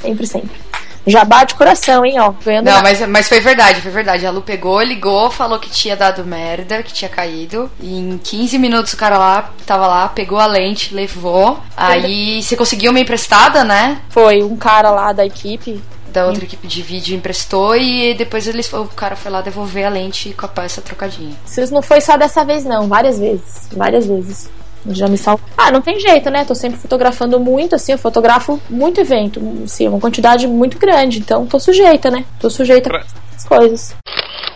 [0.00, 0.66] sempre, sempre.
[1.08, 2.32] Jabá de coração, hein, ó.
[2.44, 4.26] Ganhando Não, mas, mas foi verdade, foi verdade.
[4.26, 7.70] A Lu pegou, ligou, falou que tinha dado merda, que tinha caído.
[7.80, 11.60] E em 15 minutos o cara lá tava lá, pegou a lente, levou.
[11.76, 13.98] Aí você conseguiu uma emprestada, né?
[14.08, 15.80] Foi um cara lá da equipe
[16.16, 19.90] da outra equipe de vídeo emprestou e depois eles, o cara foi lá devolver a
[19.90, 21.36] lente com a peça trocadinha.
[21.46, 23.68] Isso não foi só dessa vez, não, várias vezes.
[23.70, 24.48] Várias vezes.
[24.90, 25.16] Já me.
[25.56, 26.44] Ah, não tem jeito, né?
[26.44, 31.46] Tô sempre fotografando muito, assim, eu fotografo muito evento, assim, uma quantidade muito grande, então
[31.46, 32.24] tô sujeita, né?
[32.40, 33.94] Tô sujeita Pra- a coisas.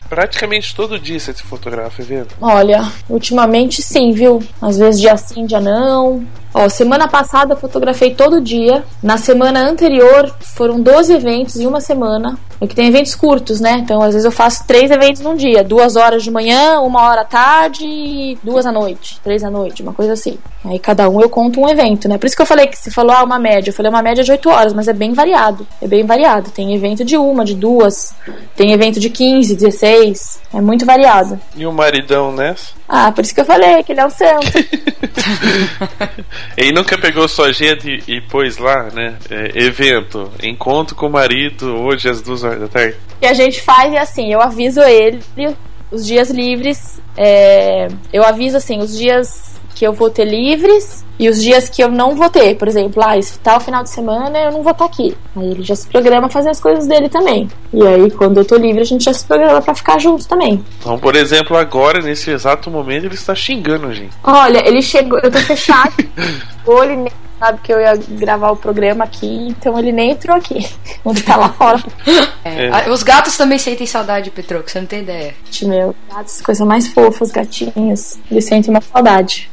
[0.09, 2.35] Praticamente todo dia você se fotografa, evento.
[2.41, 4.43] Olha, ultimamente sim, viu?
[4.61, 6.25] Às vezes dia sim, dia não.
[6.53, 8.83] Ó, semana passada eu fotografei todo dia.
[9.01, 12.37] Na semana anterior foram 12 eventos em uma semana.
[12.61, 13.79] É que tem eventos curtos, né?
[13.79, 15.65] Então às vezes eu faço três eventos num dia.
[15.65, 19.19] Duas horas de manhã, uma hora à tarde duas à noite.
[19.23, 20.39] Três à noite, uma coisa assim.
[20.65, 22.19] Aí cada um eu conto um evento, né?
[22.19, 23.71] Por isso que eu falei que você falou, ah, uma média.
[23.71, 25.67] Eu falei uma média de 8 horas, mas é bem variado.
[25.81, 26.51] É bem variado.
[26.51, 28.15] Tem evento de uma, de duas.
[28.55, 30.41] Tem evento de 15, 16.
[30.53, 31.41] É muito variado.
[31.57, 32.73] E o maridão nessa?
[32.87, 34.47] Ah, por isso que eu falei que ele é o santo.
[36.57, 39.15] Ele nunca pegou sua agenda e, e pôs lá, né?
[39.31, 42.97] É, evento, encontro com o marido hoje às duas horas da tarde.
[43.21, 45.21] que a gente faz é assim, eu aviso ele
[45.91, 51.27] os dias livres, é, eu aviso assim, os dias que eu vou ter livres e
[51.27, 52.55] os dias que eu não vou ter.
[52.55, 55.17] Por exemplo, ah, esse tal final de semana eu não vou estar aqui.
[55.35, 57.49] Aí ele já se programa a fazer as coisas dele também.
[57.73, 60.63] E aí, quando eu tô livre, a gente já se programa pra ficar junto também.
[60.79, 64.15] Então, por exemplo, agora, nesse exato momento, ele está xingando a gente.
[64.23, 65.95] Olha, ele chegou, eu tô fechado,
[66.99, 67.11] nem
[67.41, 70.69] sabe que eu ia gravar o programa aqui, então ele nem entrou aqui.
[71.05, 71.83] Ele tá lá fora.
[72.43, 72.91] É, É.
[72.91, 75.35] Os gatos também sentem saudade, Petro, que você não tem ideia.
[75.63, 78.19] Meu, gatos, coisa mais fofa, os gatinhos.
[78.31, 79.51] Eles sentem uma saudade.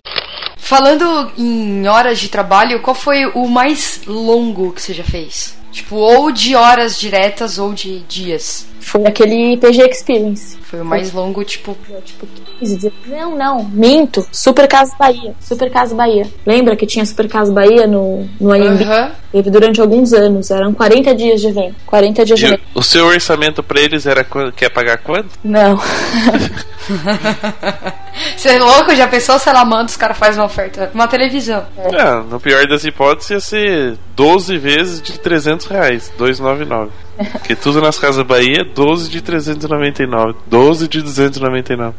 [0.55, 5.57] Falando em horas de trabalho, qual foi o mais longo que você já fez?
[5.71, 8.65] Tipo, ou de horas diretas ou de dias.
[8.87, 10.57] Foi aquele PG Experience.
[10.63, 11.75] Foi o mais longo, tipo.
[12.05, 12.25] Tipo,
[12.59, 12.93] 15, 16.
[13.07, 14.25] Não, não, minto.
[14.31, 15.35] Super Casa Bahia.
[15.41, 16.25] Super Casa Bahia.
[16.45, 18.81] Lembra que tinha Super Casa Bahia no, no AMB?
[18.83, 19.11] Aham.
[19.31, 20.49] Teve durante alguns anos.
[20.49, 21.75] Eram 40 dias de evento.
[21.85, 22.63] 40 dias de E o- evento.
[22.75, 24.25] o seu orçamento pra eles era?
[24.55, 25.29] Quer pagar quanto?
[25.43, 25.77] Não.
[28.35, 28.95] Você é louco?
[28.95, 30.91] Já pensou se ela manda, os caras fazem uma oferta?
[30.93, 31.65] Uma televisão.
[31.97, 36.91] Ah, no pior das hipóteses ia ser 12 vezes de 300 reais, 299.
[37.31, 41.95] Porque tudo nas Casas Bahia é 12 de 399, 12 de 299.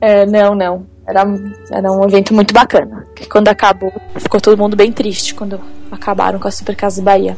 [0.00, 0.86] É, não, não.
[1.06, 1.24] Era,
[1.72, 3.06] era um evento muito bacana.
[3.16, 7.36] Que quando acabou, ficou todo mundo bem triste quando acabaram com a Super Casa Bahia.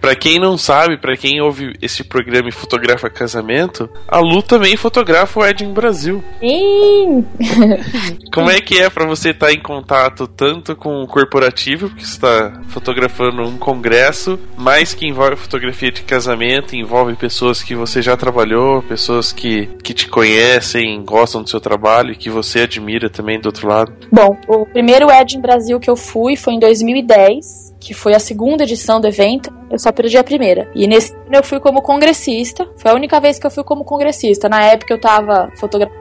[0.00, 4.76] Pra quem não sabe, pra quem ouve esse programa e fotografa casamento, a Lu também
[4.76, 6.24] fotografa o Wedding Brasil.
[6.40, 7.26] Sim!
[8.32, 12.12] Como é que é pra você estar em contato tanto com o corporativo, porque você
[12.12, 18.16] está fotografando um congresso, mas que envolve fotografia de casamento, envolve pessoas que você já
[18.16, 23.40] trabalhou, pessoas que, que te conhecem, gostam do seu trabalho e que você admira também
[23.40, 23.92] do outro lado?
[24.10, 28.64] Bom, o primeiro Wedding Brasil que eu fui foi em 2010, que foi a segunda
[28.64, 29.50] edição do evento.
[29.70, 30.70] Eu só perdi a primeira.
[30.74, 32.68] E nesse ano eu fui como congressista.
[32.76, 34.48] Foi a única vez que eu fui como congressista.
[34.48, 35.98] Na época eu tava fotografando.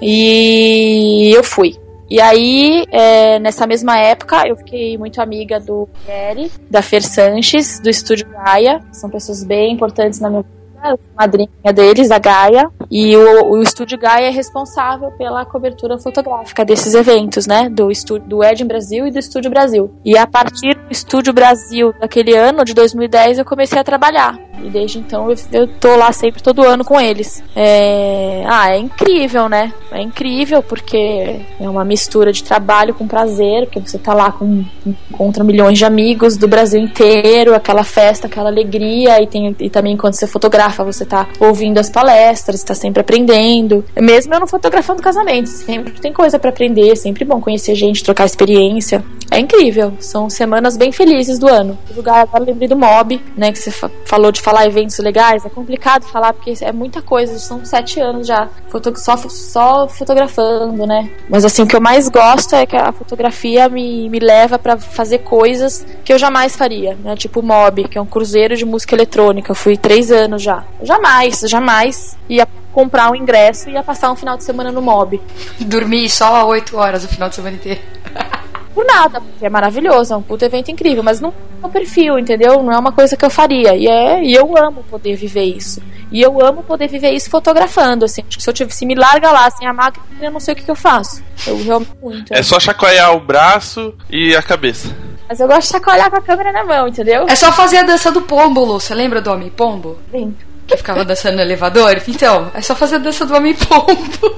[0.00, 1.76] E eu fui.
[2.08, 7.80] E aí, é, nessa mesma época, eu fiquei muito amiga do Pierre, da Fer Sanches,
[7.80, 8.80] do Estúdio Gaia.
[8.92, 10.55] São pessoas bem importantes na minha vida.
[10.80, 12.70] Fui madrinha deles, a Gaia.
[12.90, 17.68] E o, o Estúdio Gaia é responsável pela cobertura fotográfica desses eventos, né?
[17.68, 19.92] Do, estúdio, do Edin Brasil e do Estúdio Brasil.
[20.04, 24.38] E a partir do Estúdio Brasil daquele ano, de 2010, eu comecei a trabalhar.
[24.62, 27.42] E desde então eu, eu tô lá sempre todo ano com eles.
[27.54, 28.44] É...
[28.46, 29.72] Ah, é incrível, né?
[29.90, 34.64] É incrível porque é uma mistura de trabalho com prazer, porque você tá lá com
[34.86, 39.96] encontra milhões de amigos do Brasil inteiro, aquela festa, aquela alegria, e, tem, e também
[39.96, 43.84] quando você fotografa, você tá ouvindo as palestras, tá sempre aprendendo.
[44.00, 48.24] Mesmo eu não fotografando casamentos, sempre tem coisa para aprender, sempre bom conhecer gente, trocar
[48.24, 49.04] experiência.
[49.30, 51.76] É incrível, são semanas bem felizes do ano.
[51.90, 55.44] O lugar agora lembrei do Mob, né, que você fa falou de falar eventos legais,
[55.44, 58.48] é complicado falar porque é muita coisa, são sete anos já
[58.96, 61.10] só, só fotografando, né.
[61.28, 64.76] Mas assim, o que eu mais gosto é que a fotografia me, me leva para
[64.76, 68.64] fazer coisas que eu jamais faria, né, tipo o Mob, que é um cruzeiro de
[68.64, 70.55] música eletrônica, eu fui três anos já.
[70.82, 75.20] Jamais, jamais ia comprar um ingresso e ia passar um final de semana no Mob.
[75.60, 77.80] Dormir só 8 horas o final de semana inteiro.
[78.76, 81.32] Por nada, porque é maravilhoso, é um puto evento incrível, mas não
[81.62, 82.62] é o perfil, entendeu?
[82.62, 83.74] Não é uma coisa que eu faria.
[83.74, 85.80] E, é, e eu amo poder viver isso.
[86.12, 88.22] E eu amo poder viver isso fotografando, assim.
[88.28, 90.52] Acho que se eu tivesse, se me larga lá sem a máquina, eu não sei
[90.52, 91.22] o que, que eu faço.
[91.46, 92.34] Eu realmente muito.
[92.34, 94.94] É só chacoalhar o braço e a cabeça.
[95.28, 97.26] Mas eu gosto de chacoalhar com a câmera na mão, entendeu?
[97.28, 98.78] É só fazer a dança do pombo, Lu.
[98.78, 99.98] Você lembra do homem pombo?
[100.10, 100.36] Sim.
[100.66, 102.02] Que ficava dançando no elevador?
[102.08, 104.36] Então, é só fazer a dança do homem pombo.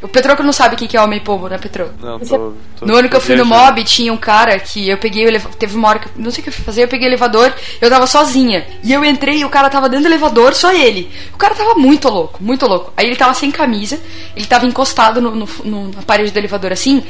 [0.00, 1.90] O Petroco não sabe o que é homem pombo, né, Petro?
[2.00, 4.96] Não, tô, tô- No ano que eu fui no mob, tinha um cara que eu
[4.96, 5.56] peguei o elevador.
[5.56, 6.06] Teve uma hora que.
[6.06, 8.64] eu- Não sei o que eu fui fazer, eu peguei o elevador, eu tava sozinha.
[8.84, 11.10] E eu entrei e o cara tava dentro do elevador, só ele.
[11.34, 12.92] O cara tava muito louco, muito louco.
[12.96, 14.00] Aí ele tava sem camisa,
[14.36, 17.02] ele tava encostado no, no- no- na parede do elevador assim.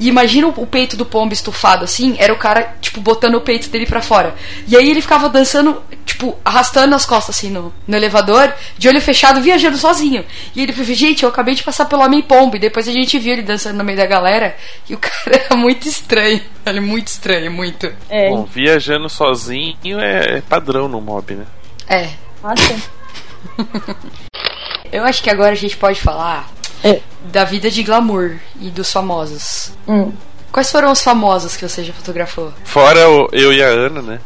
[0.00, 3.40] E imagina o, o peito do pombo estufado assim, era o cara, tipo, botando o
[3.40, 4.34] peito dele pra fora.
[4.66, 9.00] E aí ele ficava dançando, tipo, arrastando as costas assim no, no elevador, de olho
[9.00, 10.24] fechado, viajando sozinho.
[10.56, 12.31] E ele falou, gente, eu acabei de passar pelo Homem Pombo.
[12.54, 14.56] E depois a gente viu ele dançando no meio da galera.
[14.88, 15.12] E o cara
[15.46, 16.40] era muito estranho.
[16.66, 17.92] Ele é muito estranho, muito.
[18.08, 18.28] É.
[18.30, 21.46] Bom, viajando sozinho é, é padrão no mob, né?
[21.88, 22.08] É.
[22.42, 22.74] Nossa.
[24.92, 26.50] Eu acho que agora a gente pode falar
[26.84, 27.00] É.
[27.24, 29.72] da vida de glamour e dos famosos.
[29.88, 30.12] Hum.
[30.50, 32.52] Quais foram os famosos que você já fotografou?
[32.64, 34.20] Fora o- eu e a Ana, né?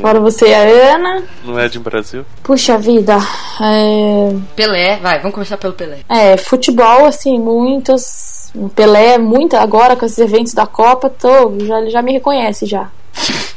[0.00, 1.22] Fora você e a Ana.
[1.44, 2.24] No Ed Brasil.
[2.42, 3.16] Puxa vida.
[3.60, 6.00] É, Pelé, vai, vamos começar pelo Pelé.
[6.08, 8.52] é, futebol, assim, muitos.
[8.74, 12.88] Pelé, muito agora com esses eventos da Copa, tô, já, ele já me reconhece já.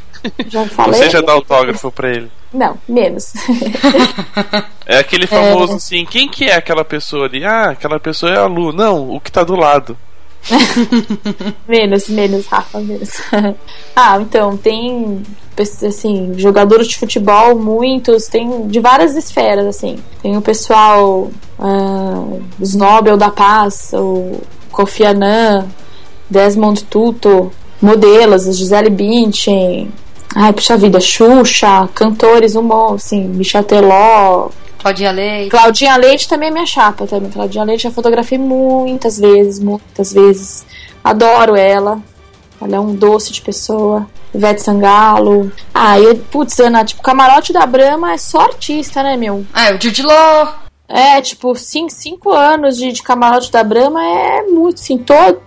[0.50, 1.02] Já falei.
[1.02, 2.32] Você já dá autógrafo pra ele.
[2.54, 3.34] Não, menos.
[4.86, 7.44] É aquele famoso assim, quem que é aquela pessoa ali?
[7.44, 8.72] Ah, aquela pessoa é a Lu.
[8.72, 9.98] Não, o que tá do lado.
[11.68, 13.10] menos, menos, Rafa, menos.
[13.96, 15.22] ah, então, tem
[15.86, 19.98] assim, jogadores de futebol, muitos, tem de várias esferas, assim.
[20.22, 21.30] Tem o pessoal,
[21.60, 22.24] ah,
[22.60, 24.40] os Nobel da Paz, o
[24.72, 25.68] Kofi Annan,
[26.30, 29.92] Desmond Tutu, modelos, Gisele Bündchen,
[30.36, 34.50] ai, puxa vida, Xuxa, cantores, um monte, assim, Michel Teló,
[34.82, 35.50] Claudinha Leite.
[35.50, 37.30] Claudinha Leite também é minha chapa também.
[37.30, 40.66] Claudinha Leite já fotografei muitas vezes, muitas vezes.
[41.04, 42.00] Adoro ela.
[42.60, 44.08] Ela é um doce de pessoa.
[44.34, 45.52] Ivete Sangalo.
[45.74, 49.46] Ah, e, putz, Ana, tipo, camarote da Brahma é só artista, né, meu?
[49.54, 50.56] Ah, é o Jude Law.
[50.88, 55.40] É, tipo, cinco, cinco anos de, de camarote da Brahma é muito, assim, todo.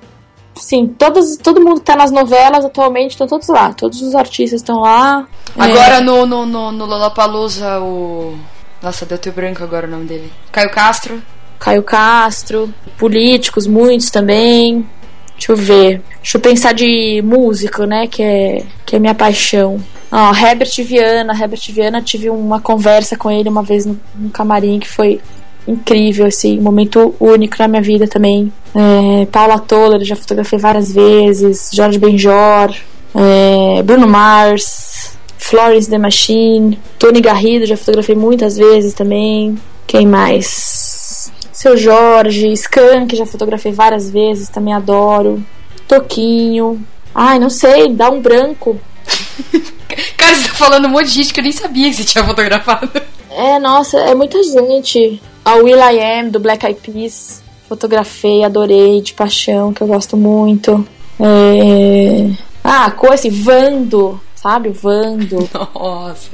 [0.57, 3.73] Sim, todos, todo mundo que tá nas novelas atualmente estão todos lá.
[3.73, 5.27] Todos os artistas estão lá.
[5.59, 8.39] Agora no, no, no, no Lollapalooza, o...
[8.85, 10.31] Nossa, deu teu branco agora o nome dele.
[10.53, 11.23] Caio Castro.
[11.59, 14.87] Caio Castro, políticos, muitos também.
[15.33, 16.03] Deixa eu ver.
[16.17, 18.07] Deixa eu pensar de músico, né?
[18.07, 19.83] Que é, que é minha paixão.
[20.13, 21.33] Ó, Herbert Viana.
[21.33, 25.19] Herbert Viana, tive uma conversa com ele uma vez no, no camarim que foi
[25.67, 28.53] incrível, assim, momento único na minha vida também.
[28.75, 31.71] É, Paula Toller, já fotografei várias vezes.
[31.73, 32.75] Jorge Benjor.
[33.15, 35.04] É, Bruno Mars.
[35.45, 36.79] Florence The Machine.
[36.99, 39.59] Tony Garrido, já fotografei muitas vezes também.
[39.87, 41.31] Quem mais?
[41.53, 45.45] Seu Jorge, Skank, já fotografei várias vezes, também adoro.
[45.87, 46.83] Toquinho.
[47.15, 48.81] Ai, não sei, dá um branco.
[50.17, 52.25] Cara, você tá falando um monte de gente que eu nem sabia que você tinha
[52.25, 52.91] fotografado.
[53.31, 55.21] É, nossa, é muita gente.
[55.45, 57.43] A Will I Am, do Black Eyed Peas.
[57.69, 60.87] Fotografei, adorei, de paixão, que eu gosto muito.
[61.21, 62.31] É...
[62.63, 64.69] Ah, coisa assim, Vando, sabe?
[64.69, 65.49] O Vando.
[65.75, 66.31] Nossa.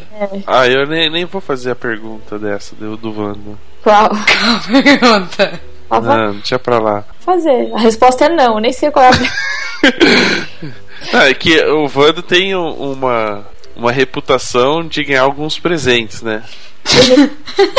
[0.47, 3.57] Ah, eu nem, nem vou fazer a pergunta dessa do, do Wanda.
[3.83, 4.11] Qual?
[4.83, 5.61] Pergunta.
[5.89, 7.05] Qual vai Não, deixa pra lá.
[7.21, 7.73] fazer?
[7.75, 9.13] A resposta é não, nem sei qual é a
[11.15, 16.43] Ah, é que o Wanda tem um- uma, uma reputação de ganhar alguns presentes, né?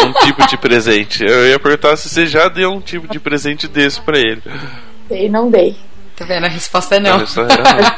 [0.04, 1.24] um tipo de presente.
[1.24, 4.42] Eu ia perguntar se você já deu um tipo de presente desse pra ele.
[5.08, 5.76] Sei, não dei.
[6.16, 6.46] Tá vendo?
[6.46, 7.18] A resposta é não.
[7.18, 7.92] Olha só, realmente.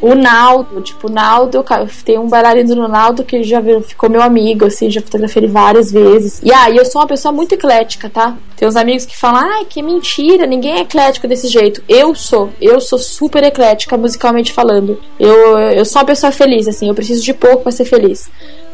[0.00, 1.64] O Naldo, tipo, o Naldo,
[2.04, 5.90] tem um bailarino do Naldo que já ficou meu amigo, assim, já fotografei ele várias
[5.92, 6.40] vezes.
[6.42, 8.36] E aí, eu sou uma pessoa muito eclética, tá?
[8.56, 11.82] Tem uns amigos que falam, ai, que mentira, ninguém é eclético desse jeito.
[11.88, 15.00] Eu sou, eu sou super eclética, musicalmente falando.
[15.18, 18.28] Eu, eu sou uma pessoa feliz, assim, eu preciso de pouco pra ser feliz.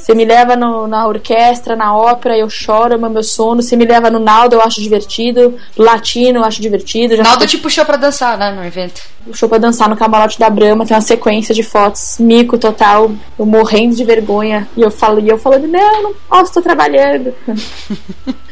[0.06, 3.60] Você me leva no- na orquestra, na ópera, eu choro, amo meu sono.
[3.60, 5.56] Você me leva no Naldo, eu acho divertido.
[5.76, 7.16] Latino, eu acho divertido.
[7.16, 9.02] Já Naldo te puxou pra dançar, né, no evento.
[9.34, 13.44] show pra dançar no camarote da Brahma, tem uma sequência de fotos, mico total, eu
[13.44, 14.68] morrendo de vergonha.
[14.76, 17.34] E eu falo, e eu falando, não, não posso, tô trabalhando.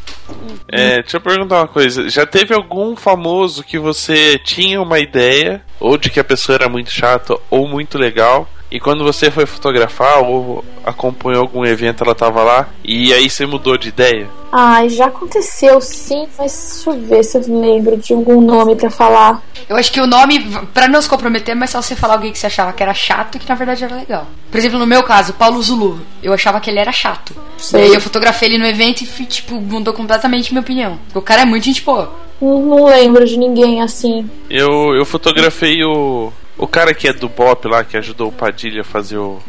[0.67, 2.09] É, deixa eu perguntar uma coisa.
[2.09, 6.67] Já teve algum famoso que você tinha uma ideia, ou de que a pessoa era
[6.67, 12.13] muito chata ou muito legal, e quando você foi fotografar ou acompanhou algum evento, ela
[12.13, 14.27] tava lá, e aí você mudou de ideia?
[14.51, 18.89] Ai, já aconteceu sim, mas deixa eu ver se eu lembro de algum nome pra
[18.89, 19.41] falar.
[19.69, 22.37] Eu acho que o nome, pra não se comprometer, mais só você falar alguém que
[22.37, 24.27] você achava que era chato e que na verdade era legal.
[24.51, 26.01] Por exemplo, no meu caso, Paulo Zulu.
[26.21, 27.33] Eu achava que ele era chato.
[27.57, 27.79] Sei.
[27.79, 30.99] E aí eu fotografei ele no evento e, fui, tipo, mudou completamente minha opinião.
[31.13, 32.13] O cara é muito gente boa.
[32.41, 34.29] Não, não lembro de ninguém assim.
[34.49, 38.81] Eu, eu fotografei o, o cara que é do Bop lá, que ajudou o Padilha
[38.81, 39.39] a fazer o,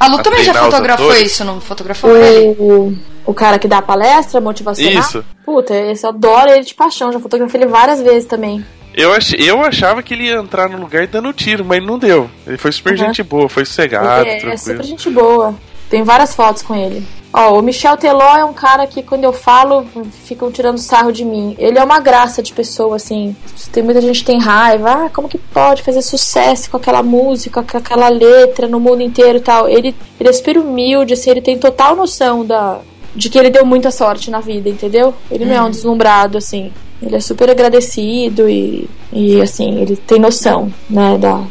[0.00, 2.56] A Lu também já fotografou isso, não fotografou ele?
[2.58, 2.96] O,
[3.26, 5.00] o cara que dá a palestra motivacional.
[5.02, 5.24] Isso.
[5.44, 7.12] Puta, esse eu adoro ele de paixão.
[7.12, 8.64] Já fotografei ele várias vezes também.
[8.96, 12.30] Eu, ach, eu achava que ele ia entrar no lugar dando tiro, mas não deu.
[12.46, 12.96] Ele foi super Uhum.
[12.98, 14.58] gente boa, foi sossegado, ele é, é tranquilo.
[14.58, 15.54] super gente boa.
[15.90, 17.04] Tem várias fotos com ele.
[17.36, 19.84] Ó, o Michel Teló é um cara que quando eu falo,
[20.24, 21.56] ficam tirando sarro de mim.
[21.58, 23.34] Ele é uma graça de pessoa, assim.
[23.72, 25.06] Tem muita gente que tem raiva.
[25.06, 29.38] Ah, como que pode fazer sucesso com aquela música, com aquela letra no mundo inteiro
[29.38, 29.68] e tal.
[29.68, 32.78] Ele, ele é super humilde, assim, ele tem total noção da,
[33.16, 35.12] de que ele deu muita sorte na vida, entendeu?
[35.28, 36.72] Ele não é um deslumbrado, assim.
[37.02, 41.42] Ele é super agradecido e, e assim, ele tem noção, né, da,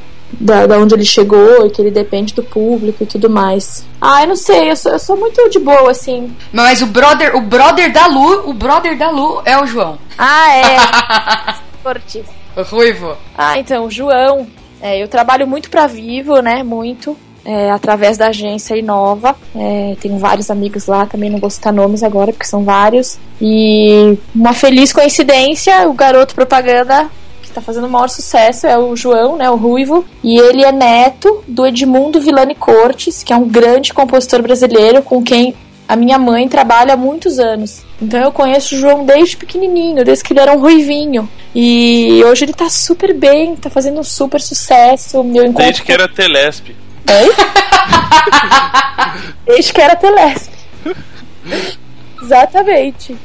[0.43, 3.85] da, da onde ele chegou e que ele depende do público e tudo mais.
[4.01, 6.35] Ah, eu não sei, eu sou, eu sou muito de boa, assim.
[6.51, 9.97] Mas o brother, o brother da Lu, o brother da Lu é o João.
[10.17, 10.77] Ah, é.
[11.81, 12.25] Cortes.
[12.55, 13.17] O Ruivo.
[13.37, 14.45] Ah, então, João.
[14.81, 16.61] É, eu trabalho muito pra Vivo, né?
[16.61, 17.17] Muito.
[17.45, 19.35] é, através da agência Inova.
[19.55, 23.17] É, tenho vários amigos lá, também não vou citar nomes agora, porque são vários.
[23.41, 27.09] E uma feliz coincidência, o garoto propaganda
[27.53, 29.49] tá fazendo o maior sucesso é o João, né?
[29.49, 30.05] O Ruivo.
[30.23, 35.23] E ele é neto do Edmundo Villani Cortes, que é um grande compositor brasileiro com
[35.23, 35.55] quem
[35.87, 37.83] a minha mãe trabalha há muitos anos.
[38.01, 41.29] Então eu conheço o João desde pequenininho, desde que ele era um ruivinho.
[41.53, 45.23] E hoje ele tá super bem, tá fazendo um super sucesso.
[45.23, 46.75] Meu encontro Desde que era Telesp.
[47.09, 47.35] Oi?
[49.45, 50.51] Desde que era Telesp.
[52.23, 53.17] Exatamente.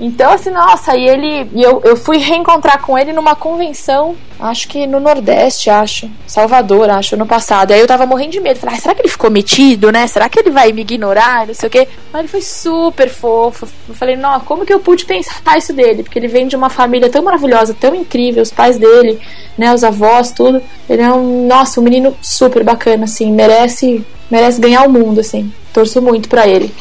[0.00, 1.50] Então, assim, nossa, e ele.
[1.52, 6.08] E eu, eu fui reencontrar com ele numa convenção, acho que no Nordeste, acho.
[6.24, 7.72] Salvador, acho, ano passado.
[7.72, 8.60] Aí eu tava morrendo de medo.
[8.60, 10.06] Falei, ah, será que ele ficou metido, né?
[10.06, 11.48] Será que ele vai me ignorar?
[11.48, 11.88] Não sei o quê.
[12.12, 13.66] Mas ele foi super fofo.
[13.88, 16.04] Eu falei, não, como que eu pude pensar isso dele?
[16.04, 19.18] Porque ele vem de uma família tão maravilhosa, tão incrível, os pais dele,
[19.56, 19.74] né?
[19.74, 20.62] Os avós, tudo.
[20.88, 23.32] Ele é um, nossa, um menino super bacana, assim.
[23.32, 25.52] Merece, merece ganhar o mundo, assim.
[25.72, 26.72] Torço muito pra ele.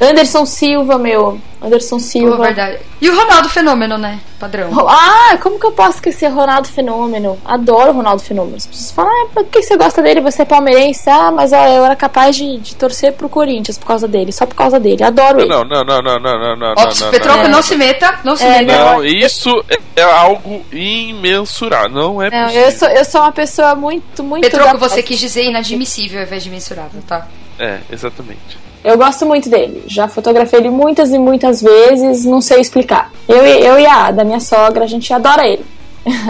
[0.00, 1.40] Anderson Silva, meu.
[1.60, 2.36] Anderson Silva.
[2.44, 2.78] verdade.
[3.00, 4.20] E o Ronaldo Fenômeno, né?
[4.38, 4.70] Padrão.
[4.88, 7.36] Ah, como que eu posso esquecer Ronaldo Fenômeno?
[7.44, 8.56] Adoro Ronaldo Fenômeno.
[8.56, 10.20] As pessoas falam, ah, por que você gosta dele?
[10.20, 11.10] Você é palmeirense?
[11.10, 14.46] Ah, mas ó, eu era capaz de, de torcer pro Corinthians por causa dele, só
[14.46, 15.02] por causa dele.
[15.02, 15.48] Adoro ele.
[15.48, 17.50] Não, não, não, não, não, não, não, Ó, não, não, Petroca, não.
[17.50, 18.84] não se meta, não se É, meta.
[18.84, 19.64] Não, isso
[19.96, 21.88] é- algo imensurável.
[21.90, 22.64] Não é Não, possível.
[22.66, 24.42] eu sou, eu sou uma pessoa muito, muito.
[24.44, 27.26] Petroca, da você quis dizer inadmissível ao invés de mensurável, tá?
[27.58, 28.67] É, exatamente.
[28.84, 29.82] Eu gosto muito dele.
[29.86, 33.10] Já fotografei ele muitas e muitas vezes, não sei explicar.
[33.28, 35.64] Eu, e- eu e a Ada, minha sogra, a gente adora ele.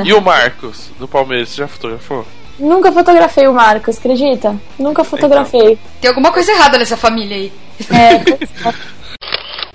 [0.05, 2.27] E o Marcos, do Palmeiras, você já fotografou?
[2.59, 4.57] Nunca fotografei o Marcos, acredita?
[4.79, 5.79] Nunca fotografei.
[6.01, 7.53] Tem alguma coisa errada nessa família aí.
[7.91, 8.49] É,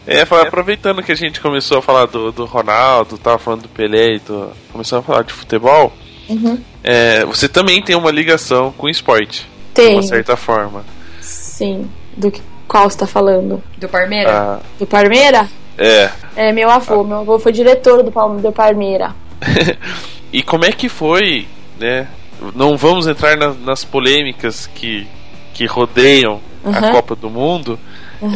[0.05, 4.15] É, aproveitando que a gente começou a falar do, do Ronaldo, tava falando do Pelé
[4.15, 5.93] e do, começou a falar de futebol,
[6.28, 6.57] Uhum.
[6.84, 9.93] é, você também tem uma ligação com o esporte, de tem.
[9.93, 10.84] uma certa forma.
[11.21, 11.89] Sim.
[12.17, 12.41] Do que
[12.74, 13.61] qual você tá falando?
[13.78, 14.32] Do Parmeira?
[14.32, 15.47] Ah, Do Parmeira?
[15.78, 16.09] é.
[16.36, 17.03] É, meu avô.
[17.03, 19.13] Meu avô foi diretor do, Palme- do Parmeira.
[20.34, 21.47] e como é que foi,
[21.80, 22.07] né?
[22.55, 25.07] Não vamos entrar na- nas polêmicas que,
[25.53, 26.91] que rodeiam a Uhum.
[26.93, 27.78] Copa do Mundo.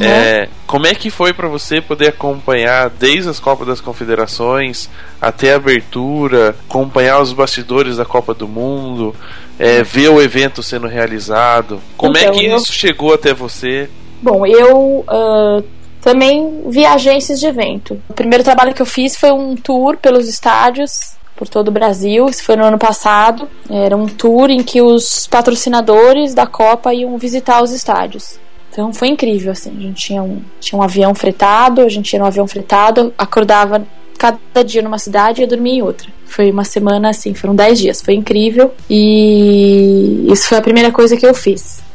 [0.02, 4.90] É, como é que foi pra você poder acompanhar desde as Copas das Confederações
[5.22, 9.16] até a abertura, acompanhar os bastidores da Copa do Mundo,
[9.58, 11.80] é, ver o evento sendo realizado?
[11.96, 13.90] Como é Então, que eu- isso chegou até você?
[14.22, 15.62] Bom, eu ah,
[16.02, 18.02] também vi agências de evento.
[18.08, 22.28] O primeiro trabalho que eu fiz foi um tour pelos estádios por todo o Brasil.
[22.28, 23.48] Isso foi no ano passado.
[23.70, 28.40] Era um tour em que os patrocinadores da Copa iam visitar os estádios.
[28.72, 29.76] Então foi incrível, assim.
[29.78, 33.86] A gente tinha um, tinha um avião fretado, a gente ia no avião fretado, acordava
[34.18, 36.10] cada dia numa cidade e ia dormir em outra.
[36.26, 38.74] Foi uma semana assim, foram 10 dias, foi incrível.
[38.90, 41.86] E isso foi a primeira coisa que eu fiz.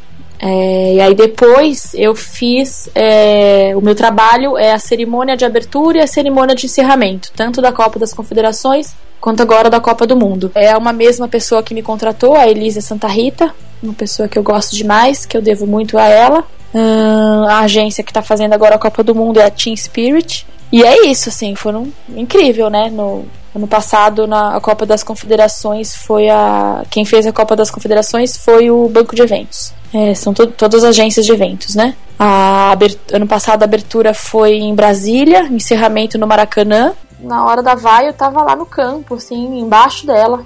[0.45, 5.99] É, e aí depois eu fiz é, o meu trabalho é a cerimônia de abertura
[5.99, 10.17] e a cerimônia de encerramento, tanto da Copa das Confederações quanto agora da Copa do
[10.17, 10.51] Mundo.
[10.53, 14.43] É uma mesma pessoa que me contratou, a Elisa Santa Rita, uma pessoa que eu
[14.43, 16.43] gosto demais, que eu devo muito a ela.
[16.75, 20.45] Ahn, a agência que está fazendo agora a Copa do Mundo é a Team Spirit.
[20.73, 22.89] E é isso, assim, foram incrível, né?
[22.89, 23.23] No
[23.55, 26.83] ano passado, na Copa das Confederações, foi a.
[26.89, 29.71] Quem fez a Copa das Confederações foi o Banco de Eventos.
[29.93, 31.95] É, são to todas as agências de eventos, né?
[32.17, 32.75] A
[33.11, 36.93] ano passado a abertura foi em Brasília, encerramento no Maracanã.
[37.19, 40.43] Na hora da vai eu tava lá no campo, assim, embaixo dela.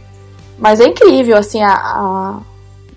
[0.57, 2.39] Mas é incrível, assim, a, a,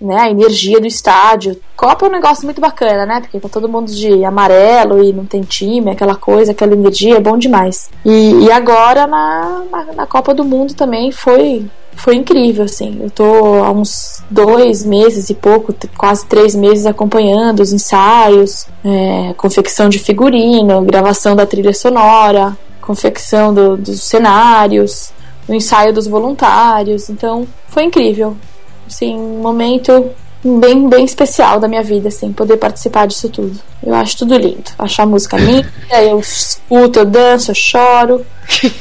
[0.01, 1.61] né, a energia do estádio.
[1.75, 3.21] Copa é um negócio muito bacana, né?
[3.21, 7.19] Porque tá todo mundo de amarelo e não tem time, aquela coisa, aquela energia, é
[7.19, 7.89] bom demais.
[8.03, 11.65] E, e agora na, na, na Copa do Mundo também foi,
[12.03, 12.99] foi incrível, assim.
[13.01, 13.23] Eu tô
[13.63, 19.99] há uns dois meses e pouco, quase três meses acompanhando os ensaios, é, confecção de
[19.99, 25.11] figurino, gravação da trilha sonora, confecção do, dos cenários,
[25.47, 27.07] o ensaio dos voluntários.
[27.07, 28.35] Então, foi incrível.
[28.87, 30.09] Assim, um momento
[30.43, 33.59] bem, bem especial da minha vida, assim, poder participar disso tudo.
[33.83, 34.71] Eu acho tudo lindo.
[34.77, 38.25] Acho a música linda, eu escuto, eu danço, eu choro.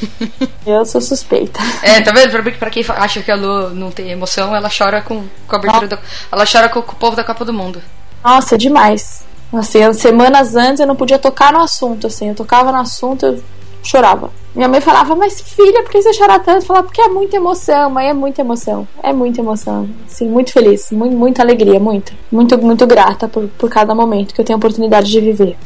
[0.67, 1.61] eu sou suspeita.
[1.83, 2.31] É, tá vendo?
[2.31, 5.59] Pra, pra quem acha que a Lu não tem emoção, ela chora com, com a
[5.59, 5.99] abertura do,
[6.33, 7.81] Ela chora com, com o povo da Copa do Mundo.
[8.25, 9.25] Nossa, é demais.
[9.53, 12.29] Assim, semanas antes eu não podia tocar no assunto, assim.
[12.29, 13.43] Eu tocava no assunto, eu
[13.83, 14.31] chorava.
[14.55, 16.63] Minha mãe falava, mas filha, por que você chora tanto?
[16.63, 18.87] Eu falava, porque é muita emoção, mãe, é muita emoção.
[19.03, 19.89] É muita emoção.
[20.09, 22.13] Sim, muito feliz, muito, muita alegria, muita.
[22.33, 25.57] Muito, muito grata por, por cada momento que eu tenho a oportunidade de viver.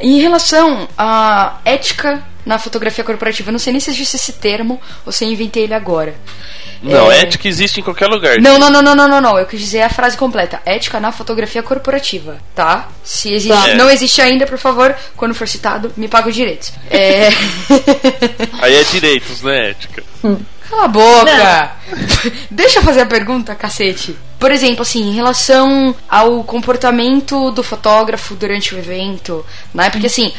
[0.00, 4.80] Em relação à ética na fotografia corporativa, eu não sei nem se existe esse termo
[5.04, 6.14] ou se eu inventei ele agora.
[6.82, 7.20] Não, é...
[7.20, 8.40] ética existe em qualquer lugar.
[8.40, 9.38] Não, não, não, não, não, não, não.
[9.38, 10.60] Eu quis dizer a frase completa.
[10.66, 12.88] Ética na fotografia corporativa, tá?
[13.04, 13.74] Se existe, é.
[13.74, 16.72] não existe ainda, por favor, quando for citado, me paga os direitos.
[16.90, 17.28] É...
[18.60, 20.02] Aí é direitos, né, ética?
[20.24, 20.38] Hum.
[20.72, 21.72] Cala a boca!
[22.50, 24.16] Deixa eu fazer a pergunta, cacete.
[24.38, 29.44] Por exemplo, assim, em relação ao comportamento do fotógrafo durante o evento,
[29.74, 29.90] né?
[29.90, 30.32] Porque assim,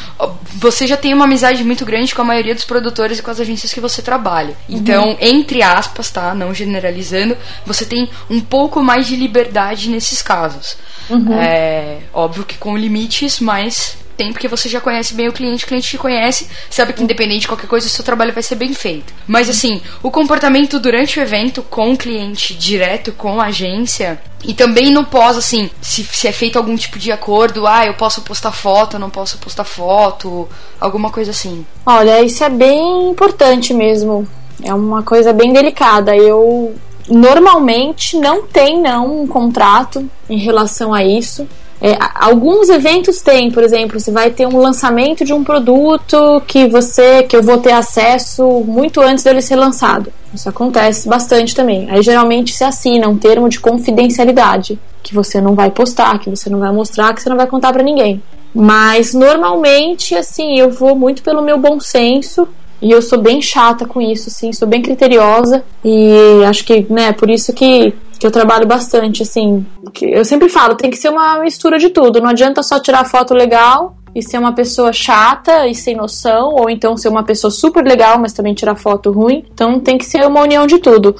[0.56, 3.40] você já tem uma amizade muito grande com a maioria dos produtores e com as
[3.40, 4.56] agências que você trabalha.
[4.68, 4.78] Uhum.
[4.78, 5.18] Então, uhum.
[5.22, 6.34] entre aspas, tá?
[6.34, 10.76] Não generalizando, você tem um pouco mais de liberdade nesses casos.
[11.10, 11.40] Uhum.
[11.40, 15.68] É óbvio que com limites, mas tem porque você já conhece bem o cliente, o
[15.68, 18.74] cliente te conhece, sabe que independente de qualquer coisa, o seu trabalho vai ser bem
[18.74, 19.14] feito.
[19.28, 24.54] Mas assim, o comportamento durante o evento com o cliente direto, com a agência, e
[24.54, 28.22] também no pós, assim, se, se é feito algum tipo de acordo, ah, eu posso
[28.22, 30.48] postar foto, eu não posso postar foto,
[30.80, 31.66] alguma coisa assim.
[31.86, 34.28] Olha, isso é bem importante mesmo.
[34.62, 36.16] É uma coisa bem delicada.
[36.16, 36.76] Eu
[37.10, 41.48] normalmente não tem não um contrato em relação a isso.
[41.86, 46.66] É, alguns eventos têm, por exemplo, você vai ter um lançamento de um produto que
[46.66, 50.10] você, que eu vou ter acesso muito antes dele ser lançado.
[50.34, 51.92] Isso acontece bastante também.
[51.92, 56.50] Aí geralmente se assina um termo de confidencialidade que você não vai postar, que você
[56.50, 58.24] não vai mostrar, que você não vai contar para ninguém.
[58.56, 62.48] Mas normalmente, assim, eu vou muito pelo meu bom senso
[62.84, 67.14] e eu sou bem chata com isso, assim, sou bem criteriosa e acho que, né,
[67.14, 69.66] por isso que que eu trabalho bastante, assim.
[70.02, 72.22] Eu sempre falo, tem que ser uma mistura de tudo.
[72.22, 76.70] Não adianta só tirar foto legal e ser uma pessoa chata e sem noção, ou
[76.70, 79.44] então ser uma pessoa super legal, mas também tirar foto ruim.
[79.54, 81.14] Então tem que ser uma união de tudo.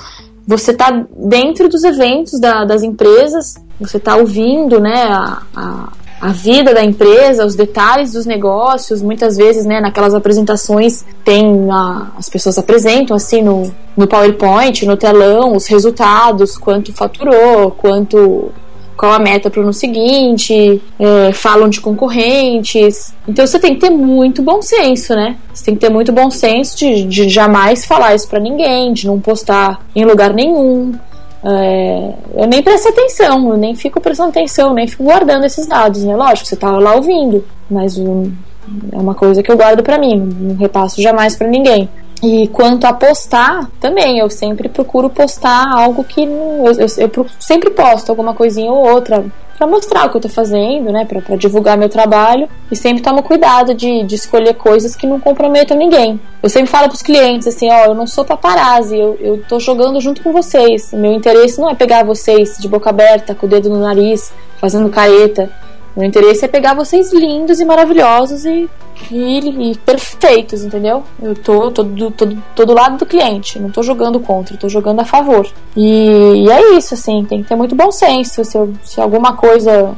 [0.48, 5.04] Você tá dentro dos eventos da, das empresas, você tá ouvindo, né,
[5.54, 5.92] a
[6.24, 9.02] a vida da empresa, os detalhes dos negócios.
[9.02, 14.96] Muitas vezes, né, naquelas apresentações, tem a, as pessoas apresentam assim no, no PowerPoint, no
[14.96, 18.54] telão, os resultados, quanto faturou, quanto
[18.96, 23.14] qual a meta para o ano seguinte, é, falam de concorrentes.
[23.28, 25.36] Então você tem que ter muito bom senso, né?
[25.54, 29.08] Você tem que ter muito bom senso de, de jamais falar isso para ninguém, de
[29.08, 30.94] não postar em lugar nenhum.
[31.46, 36.04] É, eu nem presto atenção, eu nem fico prestando atenção, nem fico guardando esses dados,
[36.04, 36.16] né?
[36.16, 38.32] Lógico, você tá lá ouvindo, mas um,
[38.92, 41.90] é uma coisa que eu guardo para mim, não repasso jamais para ninguém.
[42.24, 46.24] E quanto a postar, também, eu sempre procuro postar algo que.
[46.24, 49.26] Eu, eu, eu sempre posto alguma coisinha ou outra
[49.58, 51.06] para mostrar o que eu tô fazendo, né?
[51.06, 52.48] Para divulgar meu trabalho.
[52.72, 56.18] E sempre tomo cuidado de, de escolher coisas que não comprometam ninguém.
[56.42, 60.00] Eu sempre falo pros clientes assim: ó, eu não sou paparazzi, eu, eu tô jogando
[60.00, 60.94] junto com vocês.
[60.94, 64.90] Meu interesse não é pegar vocês de boca aberta, com o dedo no nariz, fazendo
[64.90, 65.50] careta.
[65.96, 68.68] Meu interesse é pegar vocês lindos e maravilhosos e,
[69.12, 71.04] e, e perfeitos, entendeu?
[71.22, 74.68] Eu tô, tô, do, tô, tô, do lado do cliente, não tô jogando contra, tô
[74.68, 75.48] jogando a favor.
[75.78, 78.44] E, e é isso, assim, tem que ter muito bom senso.
[78.44, 79.96] Se, eu, se alguma coisa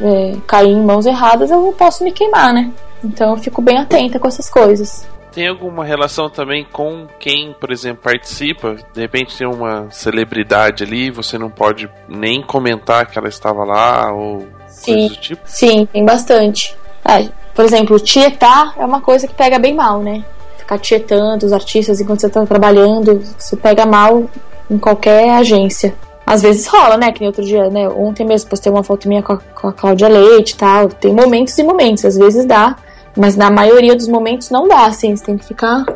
[0.00, 2.72] é, cair em mãos erradas, eu posso me queimar, né?
[3.04, 7.70] Então eu fico bem atenta com essas coisas tem alguma relação também com quem, por
[7.70, 8.74] exemplo, participa?
[8.94, 14.10] De repente tem uma celebridade ali, você não pode nem comentar que ela estava lá
[14.14, 14.48] ou
[14.92, 15.42] sim, tipo?
[15.44, 16.76] Sim, tem bastante.
[17.04, 20.24] É, por exemplo, tietar é uma coisa que pega bem mal, né?
[20.58, 24.24] Ficar tietando os artistas enquanto você está trabalhando, isso pega mal
[24.70, 25.94] em qualquer agência.
[26.26, 27.12] Às vezes rola, né?
[27.12, 27.88] Que nem outro dia, né?
[27.88, 30.88] Ontem mesmo postei uma foto minha com a, com a Cláudia Leite e tal.
[30.88, 32.76] Tem momentos e momentos, às vezes dá.
[33.16, 35.14] Mas na maioria dos momentos não dá, assim.
[35.14, 35.86] Você tem que ficar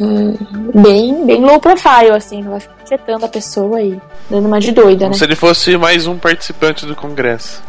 [0.00, 0.36] hum,
[0.72, 2.40] bem, bem low profile, assim.
[2.40, 5.18] Não vai ficar tietando a pessoa aí, dando uma de doida, Como né?
[5.18, 7.60] Se ele fosse mais um participante do congresso.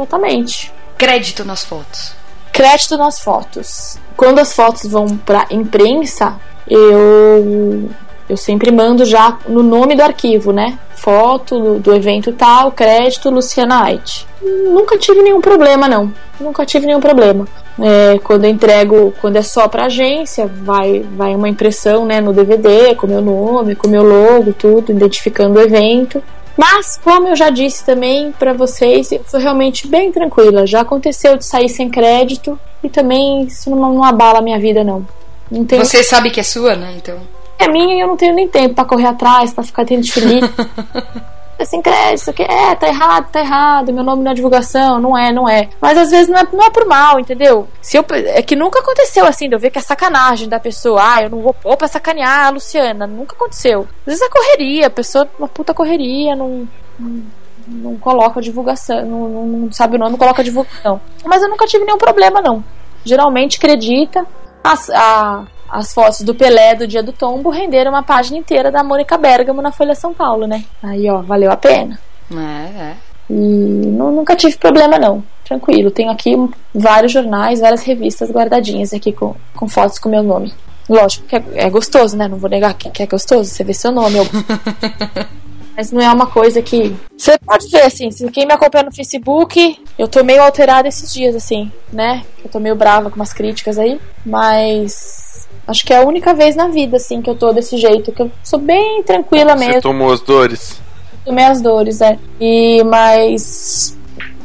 [0.00, 0.72] Exatamente.
[0.96, 2.14] Crédito nas fotos.
[2.52, 3.98] Crédito nas fotos.
[4.16, 6.36] Quando as fotos vão pra imprensa,
[6.68, 7.88] eu
[8.28, 10.78] Eu sempre mando já no nome do arquivo, né?
[10.94, 14.24] Foto do, do evento tal, crédito Luciana Ait.
[14.40, 16.12] Nunca tive nenhum problema, não.
[16.38, 17.48] Nunca tive nenhum problema.
[17.80, 22.32] É, quando eu entrego, quando é só pra agência, vai, vai uma impressão né, no
[22.32, 26.22] DVD com meu nome, com meu logo, tudo, identificando o evento.
[26.56, 30.66] Mas, como eu já disse também para vocês, eu sou realmente bem tranquila.
[30.66, 34.84] Já aconteceu de sair sem crédito e também isso não, não abala a minha vida,
[34.84, 35.06] não.
[35.50, 35.84] não tenho...
[35.84, 36.94] Você sabe que é sua, né?
[36.96, 37.18] Então.
[37.58, 40.04] É minha e eu não tenho nem tempo para correr atrás, para ficar tendo
[41.60, 41.70] feliz.
[41.70, 45.32] sem crédito, isso aqui é, tá errado, tá errado, meu nome na divulgação, não é,
[45.32, 45.68] não é.
[45.80, 47.68] Mas às vezes não é, não é por mal, entendeu?
[47.80, 51.00] Se eu, é que nunca aconteceu assim, de eu ver que é sacanagem da pessoa,
[51.02, 53.86] ah, eu não vou pôr pra sacanear a Luciana, nunca aconteceu.
[54.00, 57.22] Às vezes é correria, a pessoa, uma puta correria, não, não,
[57.66, 61.00] não coloca divulgação, não, não, sabe o nome, não coloca divulgação.
[61.24, 62.64] Mas eu nunca tive nenhum problema, não.
[63.04, 64.26] Geralmente acredita,
[64.62, 68.82] as, a, as fotos do Pelé do dia do tombo renderam uma página inteira da
[68.82, 70.64] Mônica Bergamo na Folha São Paulo, né?
[70.82, 71.98] Aí, ó, valeu a pena.
[72.32, 72.96] É, é.
[73.30, 75.22] E não, nunca tive problema, não.
[75.44, 75.90] Tranquilo.
[75.90, 76.36] Tenho aqui
[76.74, 80.52] vários jornais, várias revistas guardadinhas aqui com, com fotos com meu nome.
[80.88, 82.26] Lógico que é, é gostoso, né?
[82.26, 83.48] Não vou negar que, que é gostoso.
[83.48, 84.18] Você vê seu nome.
[84.18, 84.26] Eu...
[85.76, 86.94] Mas não é uma coisa que.
[87.16, 91.12] Você pode ver, assim, se quem me acompanha no Facebook, eu tô meio alterada esses
[91.12, 92.24] dias, assim, né?
[92.44, 94.00] Eu tô meio brava com umas críticas aí.
[94.26, 95.29] Mas
[95.70, 98.22] Acho que é a única vez na vida, assim, que eu tô desse jeito, que
[98.22, 99.74] eu sou bem tranquila mesmo.
[99.74, 100.82] Você tomou as dores?
[101.24, 102.18] Tomei as dores, é.
[102.40, 103.96] E, mas.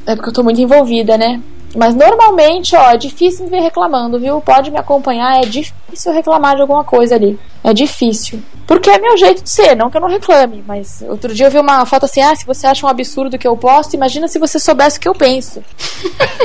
[0.05, 1.41] É porque eu tô muito envolvida, né?
[1.75, 4.39] Mas normalmente, ó, é difícil me ver reclamando, viu?
[4.39, 7.39] Pode me acompanhar, é difícil reclamar de alguma coisa ali.
[7.65, 8.43] É difícil.
[8.67, 10.63] Porque é meu jeito de ser, não que eu não reclame.
[10.67, 13.47] Mas outro dia eu vi uma foto assim: ah, se você acha um absurdo que
[13.47, 15.63] eu posto, imagina se você soubesse o que eu penso.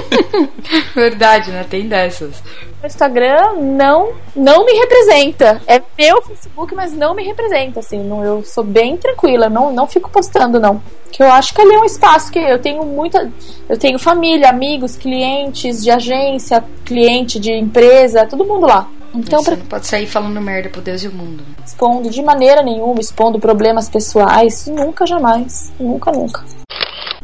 [0.97, 1.66] Verdade, né?
[1.68, 2.43] Tem dessas.
[2.83, 5.61] O Instagram não, não me representa.
[5.66, 8.03] É meu Facebook, mas não me representa, assim.
[8.03, 10.83] Não, eu sou bem tranquila, não, não fico postando, não.
[11.12, 13.31] Que eu acho que ali é um espaço que eu tenho muita.
[13.68, 18.89] Eu tenho família, amigos, clientes de agência, cliente de empresa, todo mundo lá.
[19.15, 19.57] Então, Você pra...
[19.59, 21.43] não pode sair falando merda pro Deus e o mundo.
[21.67, 25.73] expondo de maneira nenhuma, expondo problemas pessoais, nunca, jamais.
[25.81, 26.45] Nunca, nunca.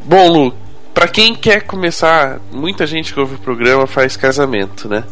[0.04, 0.54] Bom, Lu,
[0.92, 5.04] pra quem quer começar, muita gente que ouve o programa faz casamento, né?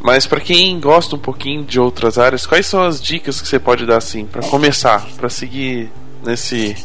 [0.00, 3.58] Mas pra quem gosta um pouquinho de outras áreas, quais são as dicas que você
[3.58, 5.90] pode dar assim para começar, para seguir
[6.24, 6.76] nesse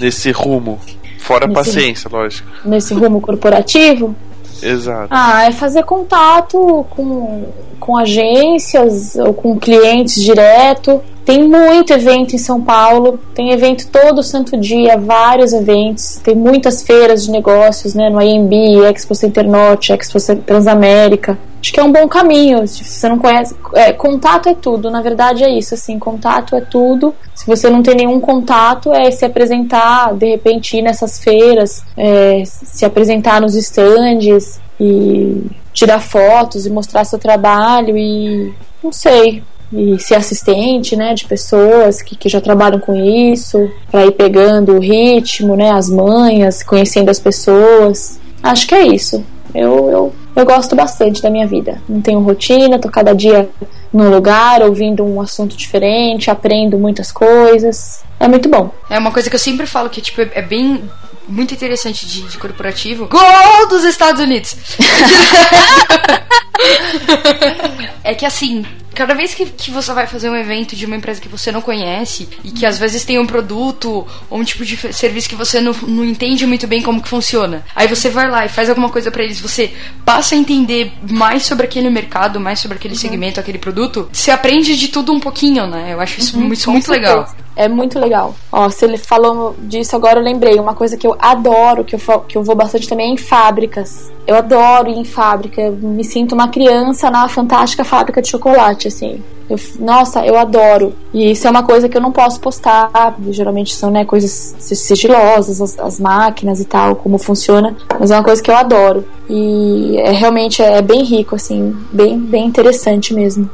[0.00, 0.80] nesse rumo?
[1.18, 2.48] Fora a Nesse- paciência, lógico.
[2.64, 4.16] Nesse rumo corporativo,
[4.62, 5.08] Exato.
[5.10, 7.44] Ah, é fazer contato com,
[7.80, 11.02] com agências ou com clientes direto.
[11.24, 16.82] Tem muito evento em São Paulo, tem evento todo santo dia, vários eventos, tem muitas
[16.82, 21.38] feiras de negócios, né, no IMB, Expo Center Norte, Expo Transamérica.
[21.62, 25.00] Acho que é um bom caminho, se você não conhece, é, contato é tudo, na
[25.00, 27.14] verdade é isso, assim, contato é tudo.
[27.36, 32.42] Se você não tem nenhum contato, é se apresentar, de repente ir nessas feiras, é,
[32.44, 38.52] se apresentar nos estandes e tirar fotos e mostrar seu trabalho e
[38.82, 44.04] não sei, e ser assistente, né, de pessoas que, que já trabalham com isso, para
[44.04, 48.18] ir pegando o ritmo, né, as manhas, conhecendo as pessoas.
[48.42, 49.24] Acho que é isso.
[49.54, 51.80] Eu, eu, eu gosto bastante da minha vida.
[51.88, 53.48] Não tenho rotina, tô cada dia
[53.92, 58.02] num lugar, ouvindo um assunto diferente, aprendo muitas coisas.
[58.18, 58.70] É muito bom.
[58.88, 60.82] É uma coisa que eu sempre falo que, tipo, é bem.
[61.28, 63.08] Muito interessante de, de corporativo.
[63.08, 64.56] Gol dos Estados Unidos!
[68.04, 68.64] é que assim,
[68.94, 71.60] cada vez que, que você vai fazer um evento de uma empresa que você não
[71.60, 75.60] conhece e que às vezes tem um produto ou um tipo de serviço que você
[75.60, 78.88] não, não entende muito bem como que funciona, aí você vai lá e faz alguma
[78.88, 79.72] coisa pra eles, você
[80.04, 84.76] passa a entender mais sobre aquele mercado, mais sobre aquele segmento, aquele produto, você aprende
[84.76, 85.92] de tudo um pouquinho, né?
[85.92, 87.28] Eu acho isso, isso Com muito legal.
[87.54, 88.34] É muito legal.
[88.50, 90.58] Ó, se ele falou disso agora, eu lembrei.
[90.58, 94.10] Uma coisa que eu adoro, que eu, que eu vou bastante também, é em fábricas.
[94.26, 95.60] Eu adoro ir em fábrica.
[95.60, 99.22] Eu me sinto uma criança na fantástica fábrica de chocolate, assim.
[99.50, 100.94] Eu- nossa, eu adoro.
[101.12, 103.16] E isso é uma coisa que eu não posso postar.
[103.30, 107.76] Geralmente são né, coisas sigilosas, as, as máquinas e tal, como funciona.
[107.98, 109.04] Mas é uma coisa que eu adoro.
[109.28, 113.50] E é realmente é bem rico, assim, bem, bem interessante mesmo.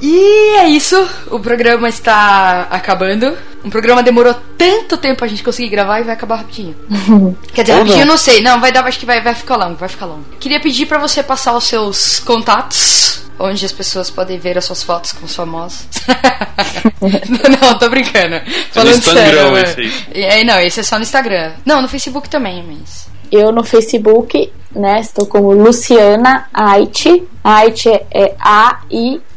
[0.00, 0.96] E é isso,
[1.30, 3.34] o programa está acabando.
[3.66, 6.76] O programa demorou tanto tempo a gente conseguir gravar e vai acabar rapidinho.
[7.52, 8.14] Quer dizer, Ou rapidinho eu não.
[8.14, 8.40] não sei.
[8.40, 10.24] Não, vai dar, acho que vai, vai ficar longo, vai ficar longo.
[10.38, 14.84] Queria pedir pra você passar os seus contatos, onde as pessoas podem ver as suas
[14.84, 15.84] fotos com os famosos.
[17.60, 18.40] não, tô brincando.
[18.70, 19.50] Falando Instagram sério.
[19.50, 19.62] né?
[19.62, 20.22] esse aí.
[20.22, 21.50] É, não, esse é só no Instagram.
[21.64, 23.08] Não, no Facebook também, mas.
[23.32, 27.24] Eu no Facebook, né, estou como Luciana Ait.
[27.42, 28.36] Ait é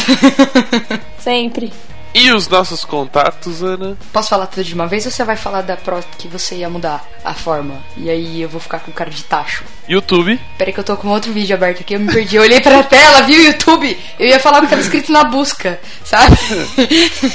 [1.18, 1.72] Sempre.
[2.15, 3.97] E os nossos contatos, Ana?
[4.12, 6.70] Posso falar tudo de uma vez ou você vai falar da pro que você ia
[6.70, 7.82] mudar a forma?
[7.97, 9.65] E aí eu vou ficar com cara de tacho.
[9.89, 10.39] YouTube.
[10.57, 12.36] Peraí que eu tô com outro vídeo aberto aqui, eu me perdi.
[12.36, 13.99] Eu olhei pra tela, vi o YouTube.
[14.16, 16.36] Eu ia falar o que tava escrito na busca, sabe?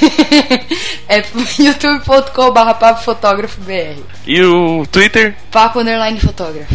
[1.06, 1.18] é
[1.58, 5.36] youtube.com.br papofotógrafo.br E o Twitter.
[5.50, 6.74] Papo underline fotógrafo.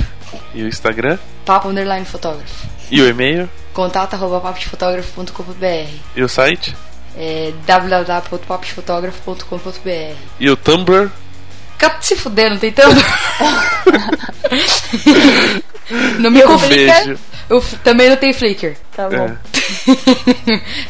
[0.53, 1.17] E o Instagram.
[1.43, 2.67] Papo underline fotógrafo.
[2.91, 3.49] E o e-mail.
[3.73, 6.75] Contato arroba papodefotógrafo.com.br E o site.
[7.17, 7.53] É
[10.39, 11.11] E o Tumblr.
[11.73, 12.95] Fica se fudendo, tentando.
[16.19, 17.17] não me complica.
[17.49, 18.75] Eu também não tem Flickr.
[18.95, 19.25] Tá bom.
[19.25, 19.37] É.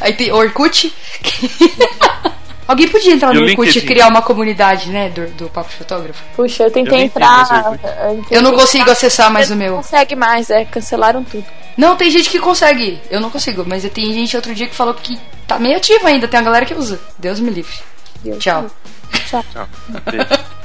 [0.00, 0.92] Aí tem Orkut.
[2.66, 5.08] Alguém podia entrar no Orkut e criar uma comunidade, né?
[5.10, 6.22] Do, do Papo de Fotógrafo.
[6.34, 7.46] Puxa, eu tentei Eu entrar.
[7.46, 9.76] tentei Eu não entrar, consigo acessar mais o Não meu.
[9.76, 11.44] consegue mais, é, cancelaram tudo.
[11.76, 13.00] Não, tem gente que consegue.
[13.10, 16.26] Eu não consigo, mas tem gente outro dia que falou que tá meio ativo ainda.
[16.26, 16.98] Tem uma galera que usa.
[17.18, 17.74] Deus me livre.
[18.22, 18.62] Deus Tchau.
[18.62, 18.68] me
[19.12, 19.26] livre.
[19.28, 19.44] Tchau.
[19.52, 19.68] Tchau.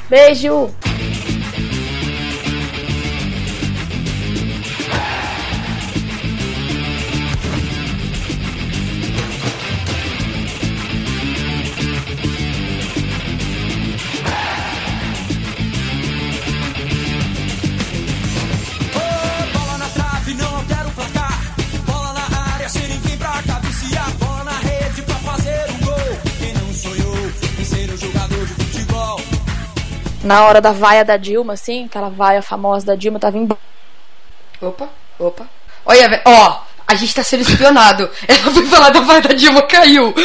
[0.10, 0.72] Beijo.
[30.23, 33.48] Na hora da vaia da Dilma, assim, aquela vaia famosa da Dilma, tava em.
[34.61, 35.48] Opa, opa.
[35.85, 36.22] Olha.
[36.26, 38.10] Ó, a gente tá sendo espionado.
[38.27, 40.14] Ela foi falar da vai da Dilma, caiu.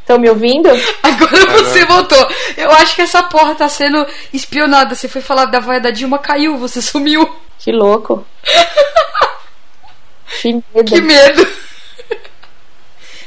[0.00, 0.68] Estão me ouvindo?
[1.02, 2.28] Agora você voltou.
[2.58, 4.94] Eu acho que essa porra tá sendo espionada.
[4.94, 6.58] Você foi falar da vai da Dilma, caiu.
[6.58, 7.34] Você sumiu.
[7.58, 8.26] Que louco.
[10.42, 10.84] que medo.
[10.84, 11.48] Que medo.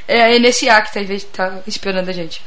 [0.08, 2.44] É a NSA que tá, tá espionando a gente.